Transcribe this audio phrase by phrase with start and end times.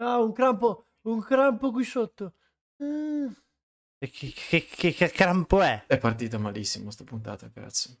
[0.00, 2.34] Ah, un crampo, un crampo qui sotto.
[2.80, 3.26] Mm.
[3.98, 5.86] Che, che, che, che crampo è?
[5.88, 7.96] È partita malissimo sta puntata, cazzo.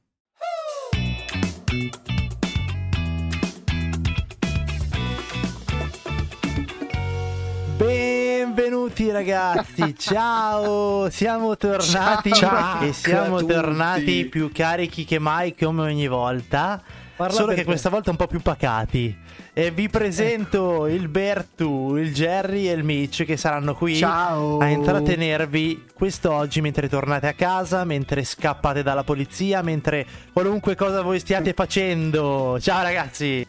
[7.76, 11.10] Benvenuti ragazzi, ciao!
[11.10, 16.80] Siamo tornati Ciao e siamo tornati più carichi che mai come ogni volta.
[17.16, 17.64] Parla Solo che te.
[17.64, 19.16] questa volta un po' più pacati.
[19.58, 24.58] E vi presento il Bertu, il Jerry e il Mitch che saranno qui Ciao.
[24.58, 31.18] a intrattenervi quest'oggi mentre tornate a casa, mentre scappate dalla polizia, mentre qualunque cosa voi
[31.18, 32.56] stiate facendo.
[32.60, 33.44] Ciao ragazzi!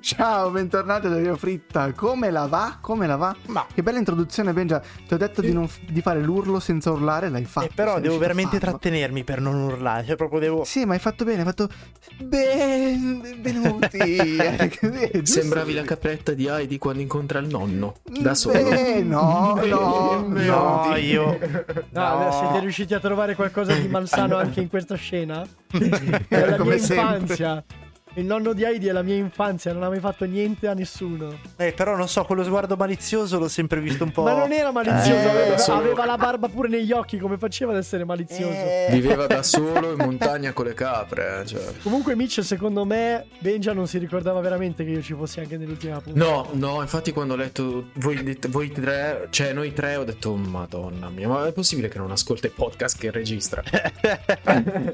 [0.00, 1.90] Ciao, bentornati da Rio Fritta.
[1.92, 2.76] Come la va?
[2.82, 3.34] Come la va?
[3.46, 4.82] Ma Che bella introduzione, Benja.
[5.08, 7.68] Ti ho detto di, non f- di fare l'urlo senza urlare, l'hai fatto.
[7.68, 11.24] eh, però devo veramente trattenermi per non urlare, cioè proprio devo Sì, ma hai fatto
[11.24, 11.70] bene, hai fatto
[12.18, 14.02] benvenuti.
[15.22, 17.96] Giusto Sembravi la capretta di Heidi quando incontra il nonno.
[18.20, 18.54] Da solo.
[18.58, 20.86] Eh, no, no, no.
[20.86, 21.38] No, io
[21.90, 22.32] No, No.
[22.32, 25.46] siete riusciti a trovare qualcosa di malsano anche in questa scena?
[26.28, 27.04] È la Come mia sempre.
[27.18, 27.64] infanzia.
[28.16, 31.36] Il nonno di Heidi è la mia infanzia, non ha mai fatto niente a nessuno.
[31.56, 34.22] Eh, però non so, quello sguardo malizioso l'ho sempre visto un po'.
[34.22, 37.72] Ma non era malizioso, Eh, aveva, solo- aveva la barba pure negli occhi, come faceva
[37.72, 38.52] ad essere malizioso?
[38.52, 41.40] Eh, Viveva da solo in montagna con le capre.
[41.40, 41.60] eh, Cioè.
[41.82, 45.98] Comunque Mitch, secondo me, Benja non si ricordava veramente che io ci fossi anche nell'ultima
[46.00, 46.24] puntata.
[46.24, 50.36] No, no, infatti quando ho letto voi, voi tre, cioè noi tre, ho detto, "Oh,
[50.36, 53.60] madonna mia, ma è possibile che non ascolta i podcast che registra?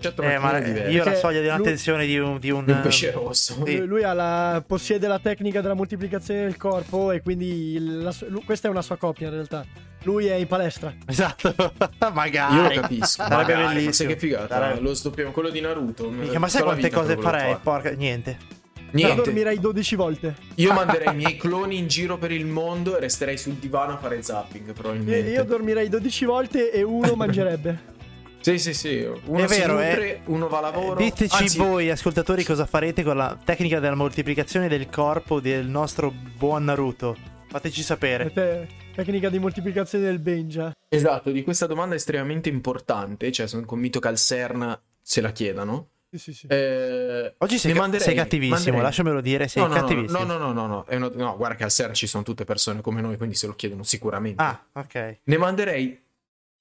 [0.01, 2.81] Certo, Eh, ma io ho la soglia di lui- un'attenzione di un, di un, Un
[2.83, 3.55] pesce rosso.
[3.65, 3.77] Sì.
[3.79, 8.15] Lui, lui ha la- possiede la tecnica della moltiplicazione del corpo e quindi il- la
[8.29, 9.65] lui- questa è una sua copia in realtà.
[10.05, 10.95] Lui è in palestra.
[11.07, 11.55] Esatto,
[12.15, 12.55] magari.
[12.57, 13.23] Io lo capisco.
[13.23, 14.09] Sarebbe bellissimo.
[14.11, 14.55] che figata.
[14.55, 16.09] Sarebbe- Lo stoppiamo quello di Naruto.
[16.11, 17.41] Minchia, ma sai quante cose farei?
[17.53, 17.61] fare.
[17.63, 18.59] Porca, niente.
[18.93, 19.23] Io Niente.
[19.23, 20.35] dormirei 12 volte.
[20.57, 23.99] Io manderei i miei cloni in giro per il mondo e resterei sul divano a
[23.99, 25.31] fare zapping, probabilmente.
[25.31, 27.99] io dormirei 12 volte e uno mangerebbe.
[28.41, 29.07] Sì, sì, sì.
[29.27, 30.21] Uno È si vero, nutre, eh.
[30.27, 30.97] uno va a lavoro.
[30.97, 36.11] Diteci Anzi, voi, ascoltatori, cosa farete con la tecnica della moltiplicazione del corpo del nostro
[36.11, 37.17] buon Naruto.
[37.49, 38.33] Fateci sapere.
[38.33, 40.73] Te- tecnica di moltiplicazione del Benja.
[40.89, 45.89] Esatto, di questa domanda estremamente importante, cioè sono convinto che al CERN se la chiedano.
[46.13, 46.47] Sì, sì, sì.
[46.49, 50.19] Eh, Oggi sei, ca- manderei- sei cattivissimo, manderei- lasciamelo dire, sei no, no, no, cattivissimo.
[50.25, 52.45] No, no, no, no, no, è una- no, guarda che al CERN ci sono tutte
[52.45, 54.43] persone come noi, quindi se lo chiedono sicuramente.
[54.43, 55.19] Ah, ok.
[55.25, 56.00] Ne manderei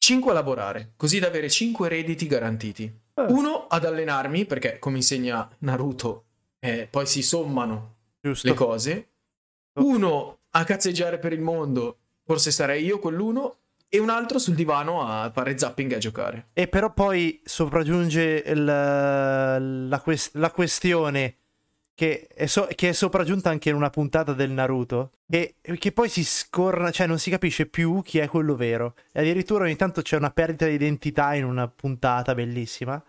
[0.10, 2.84] 5 a lavorare, così da avere 5 redditi garantiti.
[3.14, 3.22] Eh.
[3.30, 6.24] Uno ad allenarmi, perché come insegna Naruto,
[6.60, 8.48] eh, poi si sommano Giusto.
[8.48, 9.10] le cose.
[9.80, 15.08] Uno a cazzeggiare per il mondo, forse sarei io quell'uno, e un altro sul divano
[15.08, 16.48] a fare zapping e a giocare.
[16.54, 21.36] E però poi sopraggiunge il- la, quest- la questione
[22.00, 26.08] che è, so- che è sopraggiunta anche in una puntata del Naruto, che, che poi
[26.08, 28.96] si scorna, cioè non si capisce più chi è quello vero.
[29.12, 33.04] E addirittura ogni tanto c'è una perdita di identità in una puntata bellissima.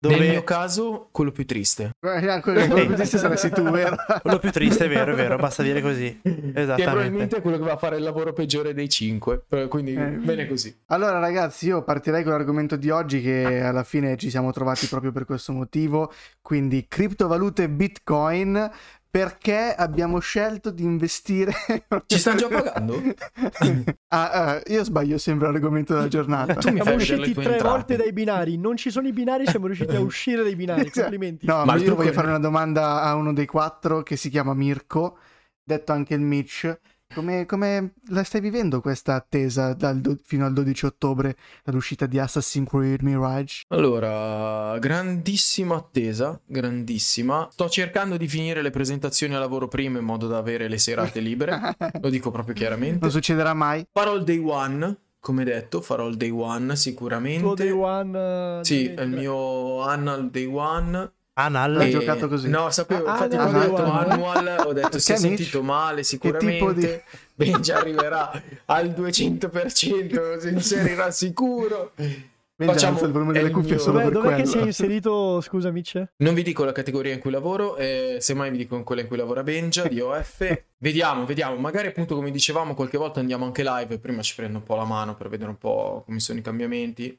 [0.00, 1.90] Dove Nel mio caso, quello più triste.
[2.00, 3.96] Eh, Quello quello che disse saresti tu, vero?
[4.22, 6.20] quello più triste è vero, è vero, basta dire così.
[6.22, 6.84] Che Esattamente.
[6.84, 9.46] probabilmente è quello che va a fare il lavoro peggiore dei 5.
[9.68, 10.10] Quindi Eh.
[10.22, 10.72] bene così.
[10.86, 15.10] Allora ragazzi, io partirei con l'argomento di oggi che alla fine ci siamo trovati proprio
[15.10, 18.70] per questo motivo, quindi criptovalute Bitcoin,
[19.10, 21.52] perché abbiamo scelto di investire...
[22.06, 23.00] Ci stanno già pagando?
[24.08, 26.54] ah, ah, io sbaglio sempre l'argomento della giornata.
[26.54, 27.62] Tu mi Siamo usciti tre entrate.
[27.62, 28.58] volte dai binari.
[28.58, 30.90] Non ci sono i binari, siamo riusciti a uscire dai binari.
[30.90, 31.46] Complimenti.
[31.46, 34.52] No, Ma ma io voglio fare una domanda a uno dei quattro che si chiama
[34.54, 35.18] Mirko,
[35.62, 36.78] detto anche il Mitch.
[37.14, 42.18] Come, come la stai vivendo questa attesa dal do- fino al 12 ottobre dall'uscita di
[42.18, 43.62] Assassin's Creed Mirage?
[43.68, 47.48] Allora, grandissima attesa, grandissima.
[47.50, 51.20] Sto cercando di finire le presentazioni a lavoro prima in modo da avere le serate
[51.20, 51.76] libere.
[52.02, 52.98] Lo dico proprio chiaramente.
[53.00, 53.86] Non succederà mai?
[53.90, 57.40] Farò il day one, come detto, farò il day one sicuramente.
[57.42, 58.58] Tuo day one.
[58.60, 61.12] eh, Sì, il mio annual day one.
[61.40, 61.80] Anal.
[61.82, 62.48] E- giocato così?
[62.48, 64.10] No, sapevo, Ah, infatti no, quando ho day detto one.
[64.10, 67.04] annual ho detto si è sentito male di- sicuramente.
[67.34, 68.30] Benji arriverà
[68.66, 71.92] al 200%, si inserirà sicuro.
[71.94, 75.40] Benja, Facciamo- il volume delle cuffie mio- solo Dov'è, per dov'è che sei inserito?
[75.40, 76.04] Scusa, Mitch?
[76.16, 79.06] Non vi dico la categoria in cui lavoro, eh, semmai vi dico in quella in
[79.06, 80.62] cui lavora Benja di OF.
[80.78, 81.54] vediamo, vediamo.
[81.54, 84.84] Magari appunto come dicevamo qualche volta andiamo anche live, prima ci prendo un po' la
[84.84, 87.16] mano per vedere un po' come sono i cambiamenti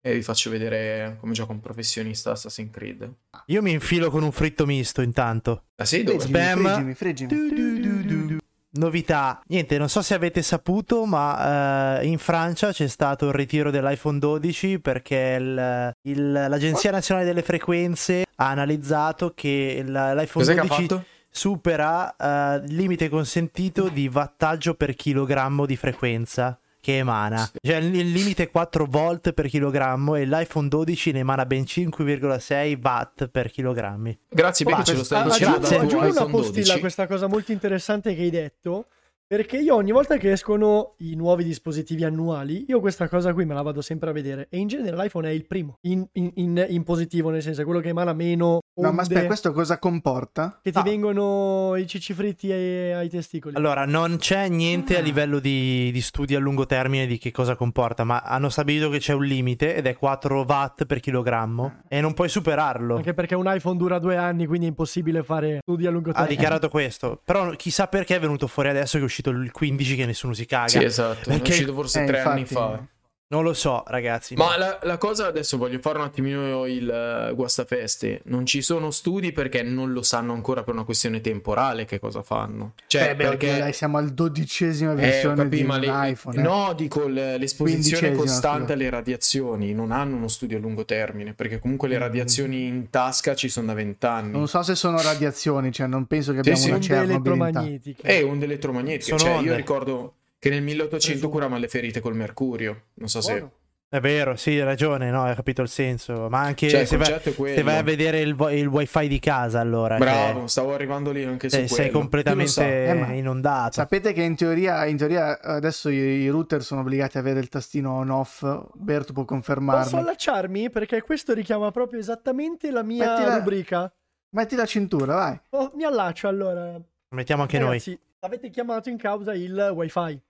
[0.00, 3.10] e vi faccio vedere come gioca un professionista Assassin's Creed.
[3.46, 5.64] Io mi infilo con un fritto misto intanto.
[5.76, 6.20] Ah sì, dove?
[6.20, 6.94] Friggimi, Spam.
[6.94, 8.38] friggimi, friggimi.
[8.72, 13.72] Novità, niente, non so se avete saputo, ma eh, in Francia c'è stato il ritiro
[13.72, 20.54] dell'iPhone 12 perché il- il- l'Agenzia Nazionale delle Frequenze ha analizzato che il- l'iPhone Cos'è
[20.54, 21.04] che ha 12 fatto?
[21.28, 27.48] supera eh, il limite consentito di wattaggio per chilogrammo di frequenza che emana.
[27.60, 32.78] Cioè il limite è 4 volt per chilogrammo e l'iPhone 12 ne emana ben 5,6
[32.82, 34.18] watt per chilogrammi.
[34.28, 35.66] Grazie, perché ce lo stai dicendo.
[35.66, 36.70] aggiungo, una postilla 12.
[36.72, 38.86] a questa cosa molto interessante che hai detto.
[39.32, 43.54] Perché io ogni volta che escono i nuovi dispositivi annuali, io questa cosa qui me
[43.54, 44.48] la vado sempre a vedere.
[44.50, 45.76] E in genere l'iPhone è il primo.
[45.82, 49.26] In, in- in- in positivo, nel senso, è quello che emana meno No, ma aspetta,
[49.26, 50.58] questo cosa comporta?
[50.60, 50.82] che ti No.
[50.82, 53.54] vengono i cicci fritti ai, ai testicoli.
[53.54, 57.54] Allora, non c'è niente a livello di, di studi a lungo termine di che cosa
[57.54, 62.00] comporta, ma hanno stabilito che c'è un limite ed è 4 watt per chilogrammo e
[62.00, 62.96] non puoi superarlo.
[62.96, 66.14] Anche perché un iPhone dura due anni, quindi è impossibile fare studi a lungo Ha
[66.14, 66.34] termine.
[66.34, 70.06] dichiarato questo, però chissà perché è venuto fuori adesso che è uscito il 15 che
[70.06, 70.68] nessuno si caga.
[70.68, 71.28] Sì, esatto.
[71.28, 72.84] È Perché- uscito forse Eh, tre anni infatti- fa.
[73.32, 74.34] Non lo so, ragazzi.
[74.34, 78.22] Ma la, la cosa adesso voglio fare un attimino il eh, guastafeste.
[78.24, 82.24] Non ci sono studi perché non lo sanno ancora per una questione temporale che cosa
[82.24, 82.72] fanno.
[82.88, 86.38] Cioè, Eh, beh, perché dai, siamo al dodicesima Eh, versione capì, di un le- iPhone.
[86.40, 86.42] eh.
[86.42, 89.74] No, dico l'esposizione costante alle radiazioni.
[89.74, 91.32] Non hanno uno studio a lungo termine.
[91.32, 92.00] Perché comunque le Mm.
[92.00, 94.32] radiazioni in tasca ci sono da vent'anni.
[94.32, 96.66] Non so se sono radiazioni, cioè non penso che Sì, abbiamo sì.
[96.66, 98.02] una Onde Chernobyl in ta- elettromagnetiche.
[98.02, 99.16] È onde elettromagnetiche.
[99.18, 101.30] Sono Cioè, io ricordo che nel 1800 Presumo.
[101.30, 102.86] curavano le ferite col mercurio.
[102.94, 103.32] Non so se.
[103.38, 103.52] Buono.
[103.92, 106.28] È vero, sì, hai ragione, no, hai capito il senso.
[106.30, 109.96] Ma anche Cioè, se, vai, se vai a vedere il, il wifi di casa, allora.
[109.98, 111.82] Bravo, stavo arrivando lì anche su cioè, quello.
[111.82, 112.64] sei completamente sa?
[112.64, 113.72] Eh, inondato.
[113.72, 117.48] Sapete che in teoria, in teoria adesso i, i router sono obbligati ad avere il
[117.48, 118.46] tastino on-off.
[118.74, 119.82] Berto può confermarmi.
[119.82, 120.70] Posso allacciarmi?
[120.70, 123.92] Perché questo richiama proprio esattamente la mia Mettila- rubrica.
[124.36, 125.40] Metti la cintura, vai.
[125.50, 126.74] Oh, mi allaccio allora.
[126.74, 127.70] Lo mettiamo anche noi.
[127.70, 130.20] Ragazzi, avete chiamato in causa il wifi.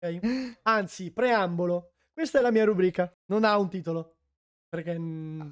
[0.00, 0.58] Ok?
[0.62, 1.92] Anzi, preambolo.
[2.12, 3.12] Questa è la mia rubrica.
[3.26, 4.12] Non ha un titolo.
[4.68, 4.98] Perché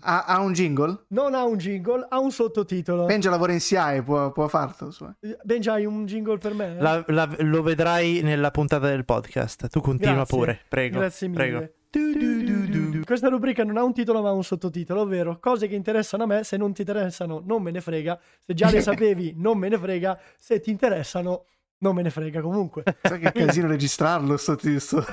[0.00, 1.04] Ha, ha un jingle?
[1.10, 3.06] non ha un jingle, ha un sottotitolo.
[3.06, 4.90] Benja lavora in SIAE, può, può farlo.
[4.90, 5.08] su.
[5.44, 6.74] Benji, hai un jingle per me?
[6.80, 9.68] La- la- lo vedrai nella puntata del podcast.
[9.68, 10.36] Tu continua Grazie.
[10.36, 10.98] pure, prego.
[10.98, 11.40] Grazie mille.
[11.42, 11.72] prego.
[11.90, 13.04] Du, du, du, du, du.
[13.04, 16.26] Questa rubrica non ha un titolo ma ha un sottotitolo, ovvero cose che interessano a
[16.26, 19.68] me, se non ti interessano non me ne frega, se già le sapevi non me
[19.68, 21.44] ne frega, se ti interessano
[21.84, 22.82] non me ne frega comunque.
[23.02, 25.04] Sai che casino registrarlo sto, sto-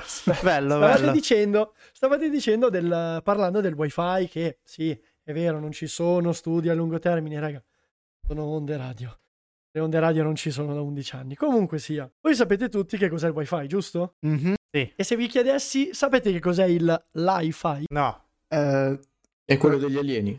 [0.42, 1.12] Bello, Stavate bello.
[1.12, 4.90] dicendo, stavate dicendo del, parlando del wifi che sì,
[5.22, 7.62] è vero, non ci sono studi a lungo termine, raga,
[8.26, 9.14] sono onde radio.
[9.74, 11.34] Le onde radio non ci sono da 11 anni.
[11.34, 14.14] Comunque sia, voi sapete tutti che cos'è il wifi, giusto?
[14.20, 14.54] Mhm.
[14.70, 17.84] E se vi chiedessi, sapete che cos'è il li-fi?
[17.90, 18.98] No, Eh,
[19.44, 20.38] È quello degli alieni.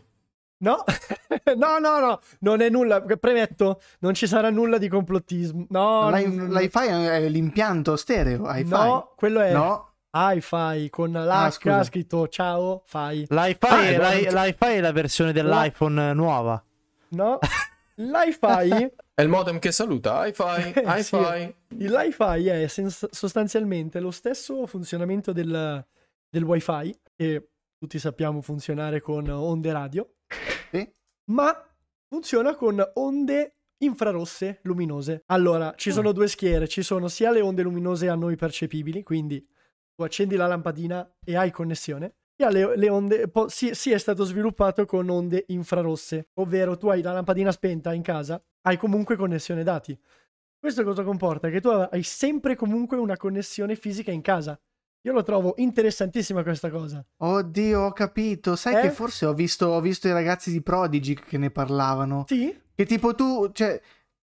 [0.58, 0.82] No,
[1.56, 3.02] no, no, no, non è nulla.
[3.02, 5.66] Premetto, non ci sarà nulla di complottismo.
[5.70, 8.44] No, L'iFi è l'impianto stereo.
[8.48, 8.68] hi-fi.
[8.70, 9.92] no, quello è No?
[10.12, 13.26] hi-fi con l'H Ah, scritto ciao, fai.
[13.28, 16.62] l'iFi, Ah, è, è l'i- è la versione dell'iPhone nuova.
[17.08, 17.38] No,
[17.96, 20.24] l'iFi, È il modem che saluta.
[20.26, 21.16] Hi-fi, Eh, sì.
[21.68, 25.84] l'iFi è sens- sostanzialmente lo stesso funzionamento del,
[26.30, 27.48] del wifi che
[27.78, 30.08] tutti sappiamo funzionare con onde radio,
[30.74, 30.92] Sì.
[31.30, 31.54] ma
[32.08, 35.22] funziona con onde infrarosse luminose.
[35.26, 39.46] Allora, ci sono due schiere, ci sono sia le onde luminose a noi percepibili, quindi
[39.94, 43.98] tu accendi la lampadina e hai connessione, sia le, le onde, po- sì, sì è
[43.98, 49.16] stato sviluppato con onde infrarosse, ovvero tu hai la lampadina spenta in casa, hai comunque
[49.16, 49.96] connessione dati.
[50.58, 51.50] Questo cosa comporta?
[51.50, 54.58] Che tu hai sempre comunque una connessione fisica in casa.
[55.06, 57.04] Io lo trovo interessantissima questa cosa.
[57.18, 58.56] Oddio, ho capito.
[58.56, 58.80] Sai Eh?
[58.82, 62.24] che forse ho visto, ho visto i ragazzi di Prodigy che ne parlavano.
[62.26, 62.56] Sì?
[62.74, 63.78] Che tipo tu, cioè,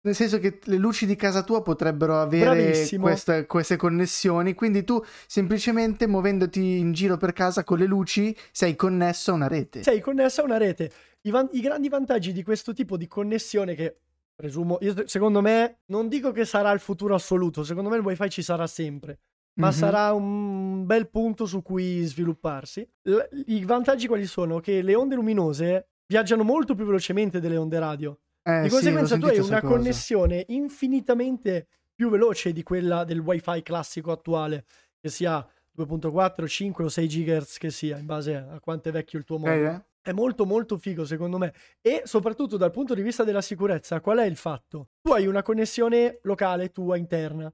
[0.03, 5.03] nel senso che le luci di casa tua potrebbero avere questa- queste connessioni, quindi tu
[5.27, 9.83] semplicemente muovendoti in giro per casa con le luci sei connesso a una rete.
[9.83, 10.93] sei connesso a una rete.
[11.23, 13.97] I, van- i grandi vantaggi di questo tipo di connessione che
[14.37, 18.31] presumo, io- secondo me, non dico che sarà il futuro assoluto, secondo me il wifi
[18.31, 19.19] ci sarà sempre,
[19.59, 19.73] ma Mhm.
[19.73, 22.89] sarà un bel punto su cui svilupparsi.
[23.03, 24.61] L- I vantaggi quali sono?
[24.61, 28.19] Che le onde luminose viaggiano molto più velocemente delle onde radio.
[28.43, 29.75] Eh, Di sì, conseguenza l'ho tu hai una cosa.
[29.75, 34.65] connessione infinitamente più veloce di quella del wifi classico attuale,
[35.01, 39.19] che sia 2.4, 5 o 6 GHz che sia, in base a quanto è vecchio
[39.19, 39.51] il tuo modo.
[39.51, 39.83] Eh, eh?
[40.01, 44.19] È molto molto figo secondo me e soprattutto dal punto di vista della sicurezza, qual
[44.19, 44.89] è il fatto?
[45.03, 47.53] Tu hai una connessione locale tua interna.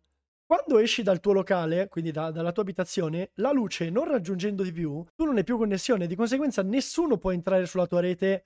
[0.54, 4.70] Quando esci dal tuo locale, quindi da- dalla tua abitazione, la luce non raggiungendo di
[4.70, 8.44] più, tu non hai più connessione, di conseguenza nessuno può entrare sulla tua rete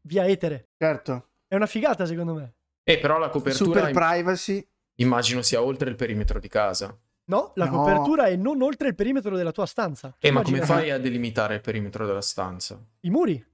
[0.00, 0.70] via etere.
[0.78, 1.28] Certo.
[1.46, 2.54] È una figata secondo me.
[2.82, 4.66] E però la copertura Super privacy.
[5.00, 6.98] immagino sia oltre il perimetro di casa.
[7.24, 7.72] No, la No.
[7.82, 10.16] copertura è non oltre il perimetro della tua stanza.
[10.18, 12.82] E Eh, ma come fai a delimitare il perimetro della stanza?
[13.00, 13.44] I muri.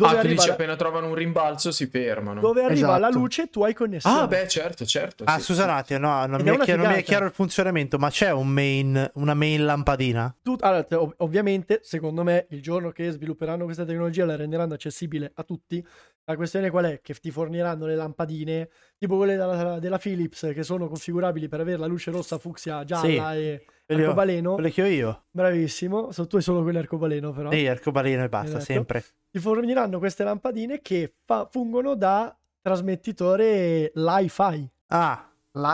[0.00, 2.40] Dove ah, tu arriva, dici la, appena trovano un rimbalzo si fermano.
[2.40, 3.18] dove arriva la Esatto.
[3.18, 4.20] luce tu hai connessione.
[4.20, 5.24] Ah, beh, certo, certo.
[5.26, 5.68] Ah, sì, scusa sì.
[5.68, 8.48] un attimo, no, non mi, chiaro, non mi è chiaro il funzionamento, ma c'è un
[8.48, 10.34] main, una main lampadina?
[10.42, 15.30] Tu- allora, ov- ovviamente, secondo me, il giorno che svilupperanno questa tecnologia la renderanno accessibile
[15.34, 15.86] a tutti.
[16.24, 17.00] La questione qual è?
[17.02, 18.68] Che ti forniranno le lampadine,
[19.00, 23.34] tipo quelle della, della Philips, che sono configurabili per avere la luce rossa, fucsia, gialla
[23.34, 24.52] e Quelle, arcobaleno.
[24.54, 25.24] quelle che ho io.
[25.30, 27.50] Bravissimo, so, tu hai solo quelle arcobaleno però.
[27.50, 28.64] Sì, arcobaleno e basta, Esatto.
[28.64, 29.02] sempre.
[29.30, 34.70] Ti forniranno queste lampadine che fa- fungono da trasmettitore Li-Fi.
[34.88, 35.26] Ah,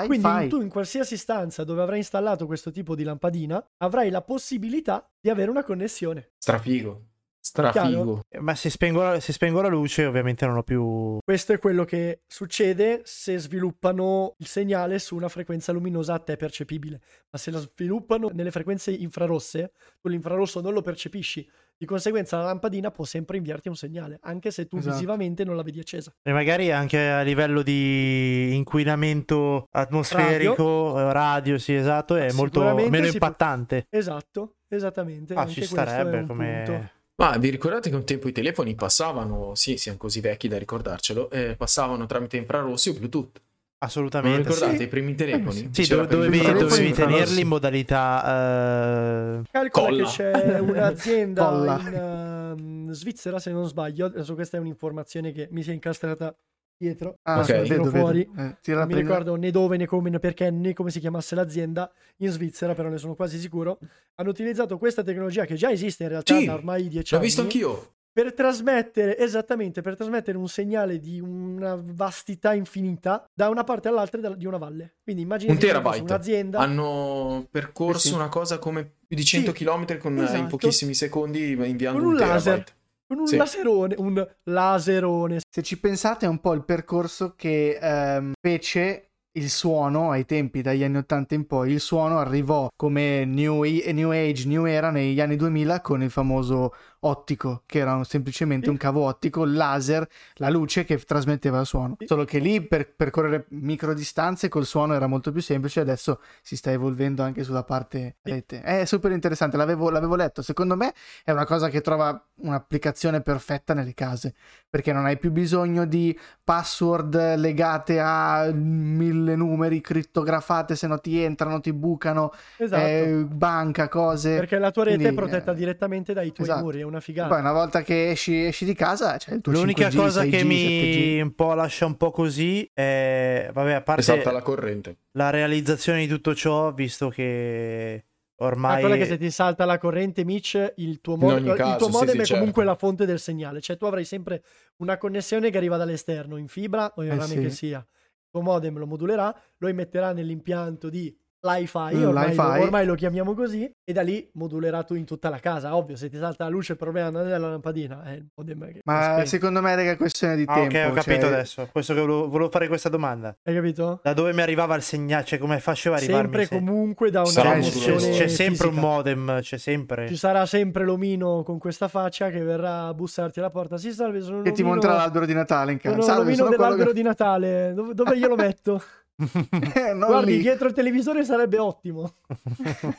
[0.07, 0.49] Quindi Li-Fi.
[0.49, 5.31] tu in qualsiasi stanza dove avrai installato questo tipo di lampadina avrai la possibilità di
[5.31, 6.31] avere una connessione.
[6.39, 7.03] Strafigo.
[7.47, 8.25] Strafigo.
[8.41, 11.19] ma se spengo, la, se spengo la luce ovviamente non ho più...
[11.25, 16.37] Questo è quello che succede se sviluppano il segnale su una frequenza luminosa a te
[16.37, 17.01] percepibile.
[17.31, 21.49] Ma se la sviluppano nelle frequenze infrarosse, tu l'infrarosso non lo percepisci.
[21.79, 24.95] Di conseguenza la lampadina può sempre inviarti un segnale, anche se tu Esatto.
[24.95, 26.11] visivamente non la vedi accesa.
[26.23, 32.89] E magari anche a livello di inquinamento atmosferico, radio, radio sì esatto, è molto meno
[32.89, 33.87] si può- impattante.
[33.91, 35.35] Esatto, esattamente.
[35.35, 36.63] Ah, anche ci starebbe un come...
[36.65, 36.91] punto.
[37.19, 41.31] Ma vi ricordate che un tempo i telefoni passavano, sì, siamo così vecchi da ricordarcelo,
[41.31, 43.41] eh, passavano tramite infrarossi o Bluetooth.
[43.79, 44.49] Non Assolutamente.
[44.49, 44.83] ricordate Sì.
[44.83, 45.69] i primi telefoni?
[45.73, 45.87] sì.
[45.87, 49.39] Dove- dovevi, dovevi tenerli in modalità...
[49.41, 50.05] eh, Calcola Colla.
[50.05, 54.07] che c'è un'azienda in ehm, Svizzera, se non sbaglio.
[54.07, 56.35] Adesso questa è un'informazione che mi si è incastrata
[56.79, 57.19] dietro.
[57.23, 57.59] Ah, adesso ok.
[57.59, 58.29] la tiro vedo, fuori.
[58.33, 58.57] vedo.
[58.65, 61.91] Eh, Non mi ricordo né dove né come né perché né come si chiamasse l'azienda
[62.19, 63.79] in Svizzera, però ne sono quasi sicuro.
[64.17, 67.27] Hanno utilizzato questa tecnologia che già esiste in realtà Sì, da ormai dieci L'ho anni.
[67.27, 67.91] visto anch'io.
[68.17, 74.35] Per trasmettere, esattamente, per trasmettere un segnale di una vastità infinita da una parte all'altra
[74.35, 74.95] di una valle.
[75.03, 76.01] Quindi immagini Un terabyte.
[76.01, 76.59] un'azienda.
[76.59, 78.15] Hanno percorso Sì, sì.
[78.15, 80.39] una cosa come più di 100 Sì, km con, eh, esatto.
[80.39, 82.43] in pochissimi secondi inviando Con un un laser.
[82.55, 82.73] terabyte.
[83.09, 83.37] Con un Sì.
[83.37, 85.39] laserone, un laserone.
[85.49, 90.61] Se ci pensate è un po' il percorso che ehm, fece il suono ai tempi
[90.63, 94.91] dagli anni 80 in poi, il suono arrivò come new, e- new age, new era
[94.91, 96.73] negli anni 2000 con il famoso
[97.07, 101.97] ottico, che era semplicemente un cavo ottico, laser, la luce che trasmetteva il suono.
[102.05, 106.57] Solo che lì per percorrere micro distanze col suono era molto più semplice, adesso si
[106.57, 108.61] sta evolvendo anche sulla parte rete.
[108.61, 110.93] È super interessante, l'avevo, l'avevo letto, secondo me
[111.25, 114.35] è una cosa che trova un'applicazione perfetta nelle case,
[114.69, 121.21] perché non hai più bisogno di password legate a mille numeri crittografate, se no ti
[121.23, 122.83] entrano, ti bucano, Esatto.
[122.83, 124.37] eh, banca, cose.
[124.37, 126.63] Perché la tua rete quindi, è protetta eh, direttamente dai tuoi esatto.
[126.63, 127.29] muri, è una figata.
[127.29, 130.31] Poi una volta che esci, esci di casa c'è il tuo L'unica 5G, cosa 6G,
[130.31, 130.45] che 7G.
[130.47, 134.99] mi un po' lascia un po' così è, vabbè, a parte Salta la corrente.
[135.13, 138.05] la realizzazione di tutto ciò, visto che
[138.37, 138.81] ormai...
[138.81, 141.87] quella che se ti salta la corrente, Mitch, il tuo, mod- ogni il caso, tuo
[141.87, 142.35] sì, modem sì, è certo.
[142.35, 143.61] comunque la fonte del segnale.
[143.61, 144.43] Cioè, tu avrai sempre
[144.79, 147.41] una connessione che arriva dall'esterno, in fibra o in Eh, rame sì.
[147.41, 147.79] che sia.
[147.79, 152.41] Il tuo modem lo modulerà, lo immetterà nell'impianto di Li-Fi, Mm, ormai, Li-Fi.
[152.43, 155.75] Lo, ormai lo chiamiamo così, e da lì modulerà tu in tutta la casa.
[155.77, 158.73] Ovvio, se ti salta la luce il problema non è della lampadina, è il modem
[158.73, 160.77] che Ma secondo me raga, è questione di Ah, tempo.
[160.77, 161.69] ok, ho capito cioè- adesso.
[161.71, 163.37] Questo che volevo, volevo fare questa domanda.
[163.45, 164.01] Hai capito?
[164.03, 165.25] Da dove mi arrivava il segnale?
[165.25, 166.23] Cioè, come faceva a arrivarmi?
[166.33, 166.67] Sempre segnale?
[166.67, 168.87] comunque da una Cioè, un c'è, c'è sempre un fisica.
[168.93, 170.09] modem, c'è sempre.
[170.09, 173.77] Ci sarà sempre l'omino con questa faccia che verrà a bussarti alla porta.
[173.77, 176.01] Si salve, sono Che ti monterà l'albero di Natale in casa.
[176.01, 177.73] Sono l'omino dell'albero che- di Natale.
[177.75, 178.83] Dove, dove glielo metto?
[179.19, 180.39] Eh, Guardi, lì.
[180.41, 182.15] dietro il televisore sarebbe ottimo.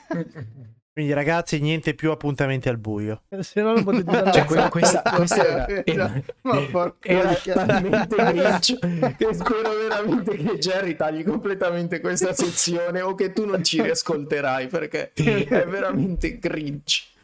[0.98, 3.22] Quindi, ragazzi, niente più appuntamenti al buio.
[3.42, 7.08] Se no non potete usare Cioè, la que- questa, questa era, eh, era, Ma porca
[7.08, 13.46] era talmente grinch che spero veramente che Jerry tagli completamente questa sezione o che tu
[13.46, 16.40] non ci riascolterai perché è veramente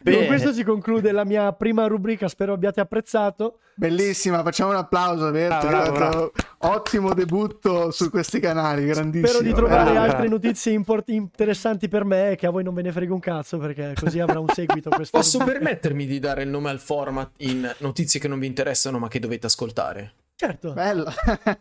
[0.03, 0.17] grinch.
[0.19, 0.27] Con Bene.
[0.27, 2.27] questo si conclude la mia prima rubrica.
[2.27, 3.59] Spero abbiate apprezzato.
[3.75, 5.57] Bellissima, facciamo un applauso, vero?
[5.57, 6.31] Bravo, bravo, bravo.
[6.59, 9.27] Ottimo debutto su questi canali, grandissimo.
[9.27, 10.11] Spero di trovare bravo.
[10.11, 13.57] altre notizie import- interessanti per me che a voi non ve ne frega un cazzo
[13.57, 15.17] perché così avrà un seguito questo.
[15.17, 19.07] Posso permettermi di dare il nome al format in notizie che non vi interessano ma
[19.07, 20.13] che dovete ascoltare?
[20.35, 20.73] Certo.
[20.73, 21.05] Bello.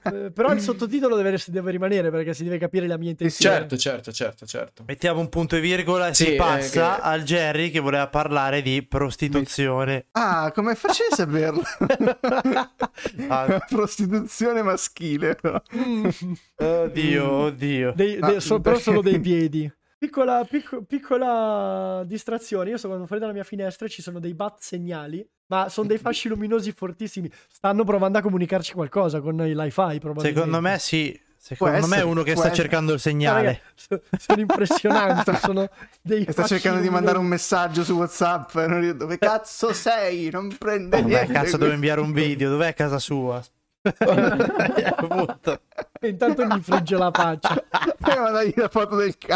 [0.04, 3.56] Eh, però il sottotitolo deve, deve rimanere perché si deve capire la mia intenzione.
[3.58, 4.84] Certo, certo, certo, certo.
[4.86, 8.08] Mettiamo un punto e virgola e Sì, si eh, passa che- al Jerry che voleva
[8.08, 10.06] parlare di prostituzione.
[10.12, 11.62] Ah, come faccio a saperlo?
[13.28, 15.38] Ah, Prostituzione maschile.
[16.56, 17.92] oddio, oddio.
[17.94, 19.70] Dei- Ah, dei- so- però solo dei piedi.
[19.98, 22.70] Piccola, picco- piccola distrazione.
[22.70, 25.86] Io sto guardando fuori dalla mia finestra e ci sono dei bat segnali, ma sono
[25.86, 27.30] dei fasci luminosi fortissimi.
[27.50, 30.32] Stanno provando a comunicarci qualcosa con i Li-Fi, probabilmente.
[30.32, 31.20] Secondo me sì.
[31.36, 32.54] Secondo Può me è essere, uno che sta essere.
[32.54, 33.60] cercando il Ah, segnale.
[33.74, 35.68] so- sono impressionanti, sono
[36.00, 38.54] dei sta cercando di mandare un messaggio su WhatsApp.
[38.56, 40.30] e non riesce- Dove cazzo sei?
[40.30, 41.32] Non prende Vabbè, niente.
[41.32, 42.48] cazzo, devo inviare un video.
[42.48, 43.42] Dov'è casa sua?
[46.00, 47.54] E intanto gli frigge la faccia.
[47.54, 49.34] E mandagli la foto del cazzo.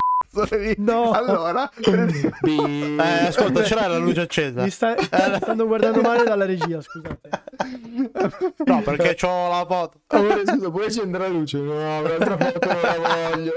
[0.50, 0.74] Lì.
[0.78, 1.10] No.
[1.12, 4.62] Allora, Eh, ascolta, ce l'hai la luce accesa?
[4.62, 7.28] Mi sta- mi stanno guardando male dalla regia, scusate.
[8.66, 10.00] No, perché ho la foto.
[10.08, 11.58] Amore, scusa, puoi accendere la luce?
[11.58, 13.54] No, un'altra foto non la voglio.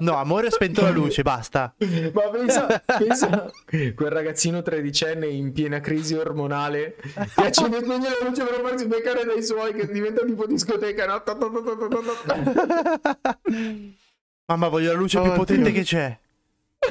[0.00, 1.72] No, amore, ho spento la luce, basta.
[2.12, 6.96] Ma pensa, pensa quel ragazzino tredicenne in piena crisi ormonale
[7.34, 11.22] che accende la luce per farsi beccare dai suoi che diventa tipo discoteca, no?
[14.46, 15.42] Mamma, voglio la luce più Oddio.
[15.42, 16.18] potente che c'è.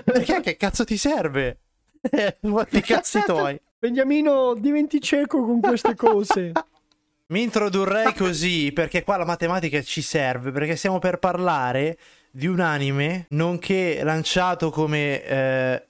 [0.03, 1.59] Perché che cazzo ti serve?
[2.01, 3.59] Eh, Fatti i cazzi tuoi.
[3.79, 6.51] Beniamino, diventi cieco con queste cose.
[7.27, 11.97] Mi introdurrei così perché qua la matematica ci serve perché stiamo per parlare
[12.29, 15.87] di un anime nonché lanciato come eh,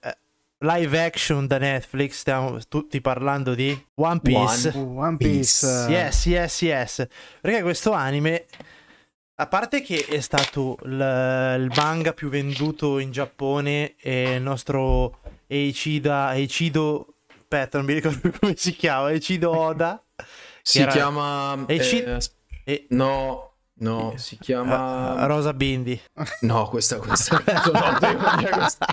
[0.60, 2.20] live action da Netflix.
[2.20, 4.70] Stiamo tutti parlando di One Piece.
[4.76, 5.66] Uh, One Piece.
[5.90, 7.08] Yes, yes, yes.
[7.42, 8.46] Perché questo anime,
[9.38, 15.20] a parte che è stato il, il manga più venduto in Giappone e il nostro
[15.48, 20.02] Eichida, Eichido, aspetta, non mi ricordo più come si chiama, Eichido Oda.
[20.62, 21.66] Si Era- chiama...
[21.68, 22.18] E ci- eh,
[22.64, 25.26] E, no, no, si chiama...
[25.28, 26.00] Rosa Bindi.
[26.42, 27.72] No, questa, questa, questa,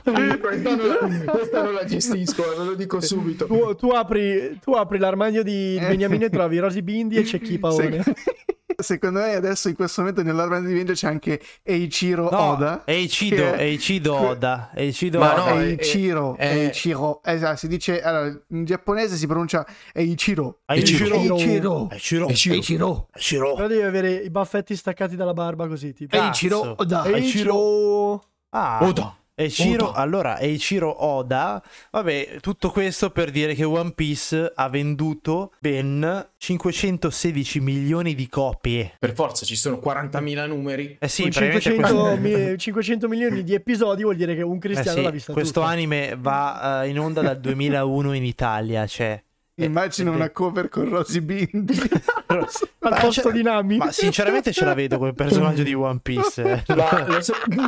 [0.04, 3.46] no, questa, non la, questa non la gestisco, ve lo dico subito.
[3.46, 7.58] Tu, tu apri, tu apri l'armadio di Beniamino e trovi Rosy Bindi e c'è chi
[7.58, 8.02] Paone.
[8.02, 8.50] Sec-
[8.82, 12.82] Secondo me adesso in questo momento nell'armadio di video c'è anche Eiichiro No, Oda.
[12.84, 14.70] Eichido que- Oda.
[14.74, 15.54] Eichido Ma Oda.
[15.54, 17.22] no, Eiichiro, è- Eiichiro.
[17.24, 20.60] Esatto, si dice allora, in giapponese si pronuncia Eiichiro.
[20.66, 21.14] Eiichiro.
[21.16, 21.88] Eiichiro.
[21.90, 22.26] Eiichiro.
[22.28, 23.08] Eiichiro.
[23.14, 23.54] Eiichiro.
[23.54, 26.16] Però devi avere i baffetti staccati dalla barba così, tipo.
[26.16, 26.74] Cazzo.
[26.78, 27.04] Oda.
[27.06, 28.22] Eiichiro.
[28.50, 29.16] Ah, Oda.
[29.34, 29.98] Eiichiro, Oda.
[29.98, 37.60] allora Eiichiro Oda, vabbè, tutto questo per dire che One Piece ha venduto ben 516
[37.60, 38.94] milioni di copie.
[38.98, 40.96] Per forza ci sono 40.000 numeri.
[41.00, 44.56] Eh sì, Con praticamente 500, questo, mi- 500 milioni di episodi vuol dire che un
[44.56, 45.72] eh cristiano sì, l'ha vista questo tutta.
[45.72, 49.22] anime va eh, in onda dal 2001 in Italia, cioè...
[49.56, 51.78] Immagino eh, una cover con Rosy Bindi.
[52.32, 52.48] Al
[52.90, 53.76] Ma posto di Nami.
[53.76, 56.42] Ma sinceramente ce la vedo come personaggio di One Piece.
[56.42, 56.62] eh.
[56.74, 57.66] Ma lo so- no,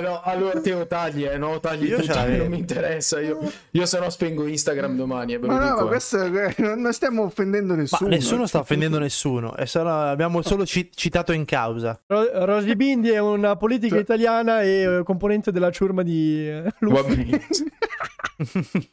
[0.00, 2.42] no, allora Teo tagli, eh, no, tagli, Io ce la tagli, vedo.
[2.44, 3.38] non mi interessa, io,
[3.70, 5.86] io se no spengo Instagram domani, eh, ma no, ma eh.
[5.88, 8.08] questo non stiamo offendendo Ma nessuno.
[8.08, 12.00] nessuno sta offendendo nessuno, è solo- abbiamo solo ci- citato in causa.
[12.06, 17.38] Ro- Rosy Bindi è una politica Cioè- italiana e componente della ciurma di Luffy.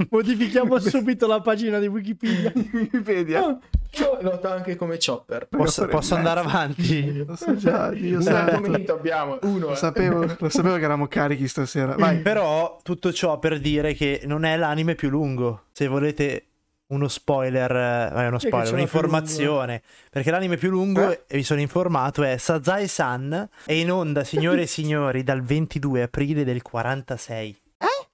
[0.09, 2.15] Modifichiamo subito la pagina di Wikipedia.
[2.21, 3.59] Wikipedia.
[3.99, 5.47] Io nota anche come chopper.
[5.47, 7.23] Posso, posso andare avanti?
[7.25, 8.61] Lo so già, Dio santo.
[8.61, 9.39] commenti abbiamo?
[9.43, 9.67] Uno.
[9.67, 9.75] Lo eh.
[9.75, 11.95] sapevo, lo sapevo che eravamo carichi stasera.
[11.95, 12.19] Vai.
[12.21, 15.63] Però tutto ciò per dire che non è l'anime più lungo.
[15.71, 16.45] Se volete
[16.87, 17.71] uno spoiler,
[18.15, 19.81] eh, uno spoiler, un'informazione.
[20.09, 21.23] Perché l'anime più lungo, Eh?
[21.27, 23.49] e vi sono informato, è Sazae-san.
[23.65, 27.57] È in onda, signore e signori, dal 22 aprile del 46.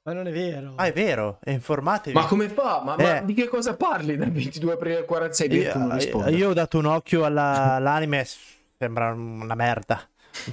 [0.05, 0.73] Ma non è vero.
[0.75, 2.13] Ah, è vero, è informatevi.
[2.17, 2.81] Ma come fa?
[2.83, 3.25] Ma, ma Eh.
[3.25, 5.47] di che cosa parli dal 22 aprile al 46?
[5.47, 6.31] Detto non io, risponde.
[6.31, 8.27] io ho dato un occhio alla- all'anime,
[8.77, 10.01] sembra una merda.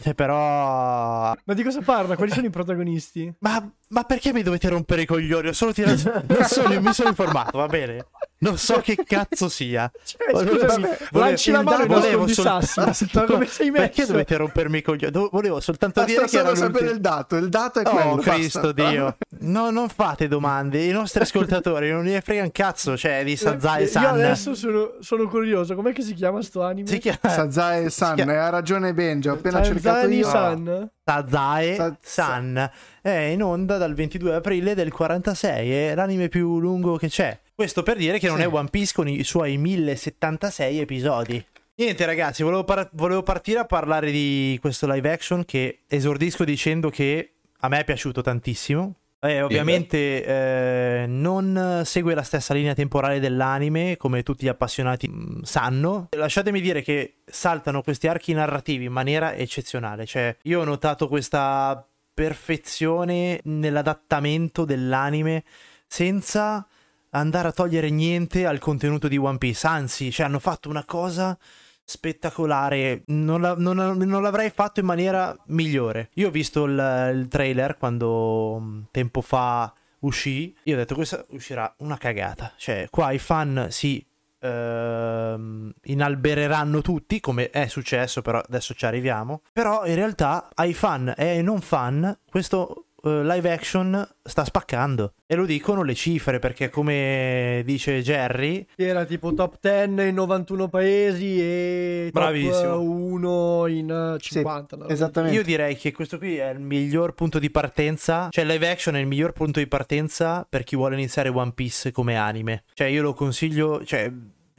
[0.05, 2.15] Eh, Però Ma di cosa parla?
[2.15, 3.33] Quali sono i protagonisti?
[3.41, 5.49] Ma, ma perché mi dovete rompere i coglioni?
[5.49, 6.23] Ho solo tirato.
[6.29, 8.07] Non sono, mi sono informato, va bene?
[8.43, 9.91] Non so che cazzo sia.
[10.03, 13.07] Cioè, scusami, volevo- lanci la mano volevo sol- sassi.
[13.13, 13.83] Ma come sei messo?
[13.85, 15.13] Perché dovete rompermi i coglioni?
[15.13, 17.37] Do- Volevo soltanto Basta dire che era sapere il dato.
[17.37, 18.11] Il dato è quello.
[18.11, 18.33] Oh basta.
[18.33, 23.23] Cristo Dio no, Non fate domande I nostri ascoltatori non ne frega un cazzo Cioè
[23.25, 25.75] di Io Sazae-san adesso sono, sono curioso.
[25.75, 26.89] Com'è che si chiama sto anime?
[26.89, 30.27] Si chiama Sazae San, chiama- ha ragione Benji, ho appena cercato io.
[30.27, 30.91] San.
[31.05, 32.71] Sazae-san
[33.03, 37.83] È in onda dal 22 aprile del 46 È l'anime più lungo che c'è Questo
[37.83, 38.45] per dire che non Sì.
[38.45, 41.45] è One Piece con i suoi 1076 episodi
[41.75, 46.89] Niente ragazzi, volevo, par- volevo partire a parlare di questo live action che esordisco dicendo
[46.89, 48.95] che a me è piaciuto tantissimo.
[49.21, 55.43] Eh, ovviamente eh, non segue la stessa linea temporale dell'anime, come tutti gli appassionati mh,
[55.43, 56.09] sanno.
[56.17, 60.07] Lasciatemi dire che saltano questi archi narrativi in maniera eccezionale.
[60.07, 65.45] Cioè, io ho notato questa perfezione nell'adattamento dell'anime
[65.87, 66.67] senza
[67.11, 69.67] andare a togliere niente al contenuto di One Piece.
[69.67, 71.37] Anzi, cioè, hanno fatto una cosa
[71.85, 73.03] spettacolare.
[73.07, 76.11] Non, la- non- non l'avrei fatto in maniera migliore.
[76.15, 80.55] Io ho visto il, il trailer quando mh, tempo fa uscì.
[80.65, 82.53] Io ho detto questa uscirà una cagata.
[82.57, 84.05] Cioè, qua i fan si
[84.41, 89.43] ehm, inalbereranno tutti, come è successo, però adesso ci arriviamo.
[89.53, 95.15] Però in realtà ai fan e ai non fan questo eh, live action sta spaccando.
[95.27, 100.69] E lo dicono le cifre, perché come dice Jerry, Era tipo top 10 in 91
[100.69, 102.81] paesi e top Bravissimo.
[102.81, 104.77] 1 in eh, 50.
[104.77, 104.89] no?
[104.89, 105.37] Esattamente.
[105.37, 108.29] io direi che questo qui è il miglior punto di partenza.
[108.31, 111.93] Cioè, live action è il miglior punto di partenza per chi vuole iniziare One Piece
[111.93, 112.65] come anime.
[112.75, 114.11] Cioè, io lo consiglio, cioè,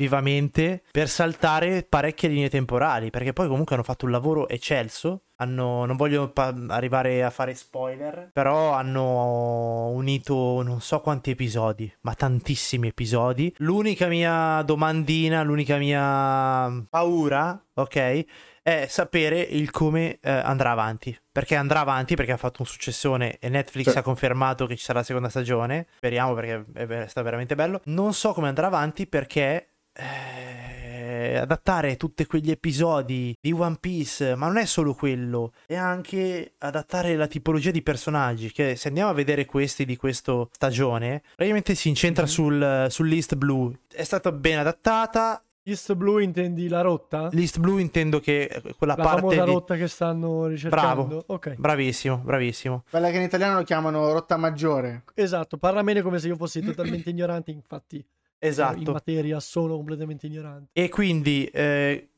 [0.01, 3.09] vivamente per saltare parecchie linee temporali.
[3.11, 5.25] Perché poi comunque hanno fatto un lavoro eccelso.
[5.41, 11.91] Hanno, non voglio pa- arrivare a fare spoiler, però hanno unito non so quanti episodi,
[12.01, 13.51] ma tantissimi episodi.
[13.57, 18.25] L'unica mia domandina, l'unica mia paura, ok?
[18.63, 21.17] è sapere il come eh, andrà avanti.
[21.31, 23.97] Perché andrà avanti, perché ha fatto un successone e Netflix Sì.
[23.97, 25.87] ha confermato che ci sarà la seconda stagione.
[25.95, 27.81] Speriamo perché è, ver- sta veramente bello.
[27.85, 29.70] Non so come andrà avanti perché...
[29.93, 36.53] eh, adattare tutti quegli episodi di One Piece, ma non è solo quello, è anche
[36.59, 38.51] adattare la tipologia di personaggi.
[38.51, 43.79] Che se andiamo a vedere questi di questa stagione, praticamente si incentra sul, sull'East Blue.
[43.87, 45.43] È stata ben adattata.
[45.63, 47.29] East Blue intendi la rotta?
[47.31, 49.51] L'East Blue intendo che eh, quella La parte famosa di...
[49.51, 51.05] rotta che stanno ricercando.
[51.05, 51.23] Bravo.
[51.27, 51.53] Ok.
[51.55, 52.83] Bravissimo, bravissimo.
[52.89, 55.03] Quella che in italiano lo chiamano rotta maggiore.
[55.13, 58.03] Esatto, parla bene come se io fossi totalmente ignorante, infatti
[58.43, 58.91] in Esatto.
[58.91, 60.69] materia sono completamente ignorante.
[60.73, 62.09] E quindi eh,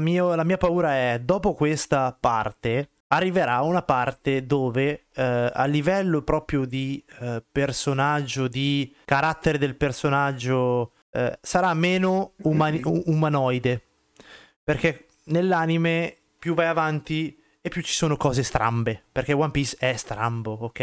[0.00, 6.22] mio- la mia paura è, dopo questa parte, arriverà una parte dove eh, a livello
[6.22, 13.82] proprio di eh, personaggio, di carattere del personaggio, eh, sarà meno umani- umanoide.
[14.62, 19.02] Perché nell'anime più vai avanti e più ci sono cose strambe.
[19.10, 20.78] Perché One Piece è strambo, ok?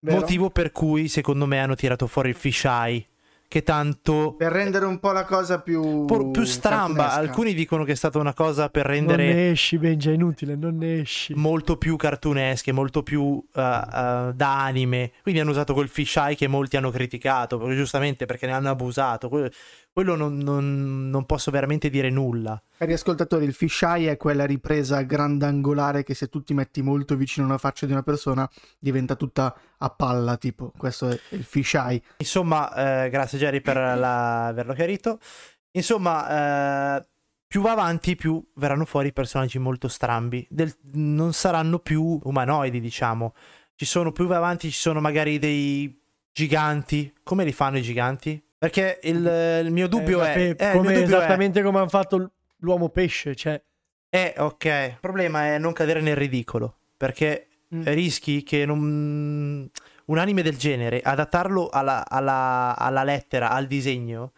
[0.00, 0.20] Vero.
[0.20, 3.06] Motivo per cui secondo me hanno tirato fuori il fisheye.
[3.54, 6.06] Che tanto Per rendere un po' la cosa più...
[6.06, 7.02] po- più stramba.
[7.04, 7.20] cartunesca.
[7.20, 10.56] Alcuni dicono che è stata una cosa per Non rendere ne esci, Benja, è inutile,
[10.56, 11.34] non ne esci.
[11.36, 15.12] molto più cartunesche, molto più uh, uh, da anime.
[15.22, 19.28] Quindi hanno usato quel fisheye che molti hanno criticato, perché- giustamente perché ne hanno abusato.
[19.94, 22.60] Que- Quello non, non- non posso veramente dire nulla.
[22.76, 27.46] Cari ascoltatori, il fisheye è quella ripresa grandangolare che se tu ti metti molto vicino
[27.46, 30.72] alla faccia di una persona diventa tutta a palla, tipo.
[30.76, 32.02] Questo è il fisheye.
[32.18, 35.20] Insomma, eh, grazie Jerry per la- averlo chiarito.
[35.70, 37.06] Insomma, eh,
[37.46, 40.44] più va avanti, più verranno fuori personaggi molto strambi.
[40.50, 43.32] Del- non saranno più umanoidi, diciamo.
[43.76, 46.00] Ci sono più va avanti, ci sono magari dei
[46.32, 47.12] giganti.
[47.22, 48.43] Come li fanno i giganti?
[48.64, 51.78] Perché il, il mio dubbio Eh, è, pe- eh, il come dubbio è- esattamente come
[51.78, 53.60] hanno fatto l'uomo pesce, cioè
[54.10, 54.64] Eh, ok.
[54.64, 56.76] Il problema è non cadere nel ridicolo.
[56.96, 57.82] Perché Mm.
[57.86, 59.68] rischi che non...
[60.06, 64.32] un anime del genere, adattarlo alla, alla- alla lettera, al disegno,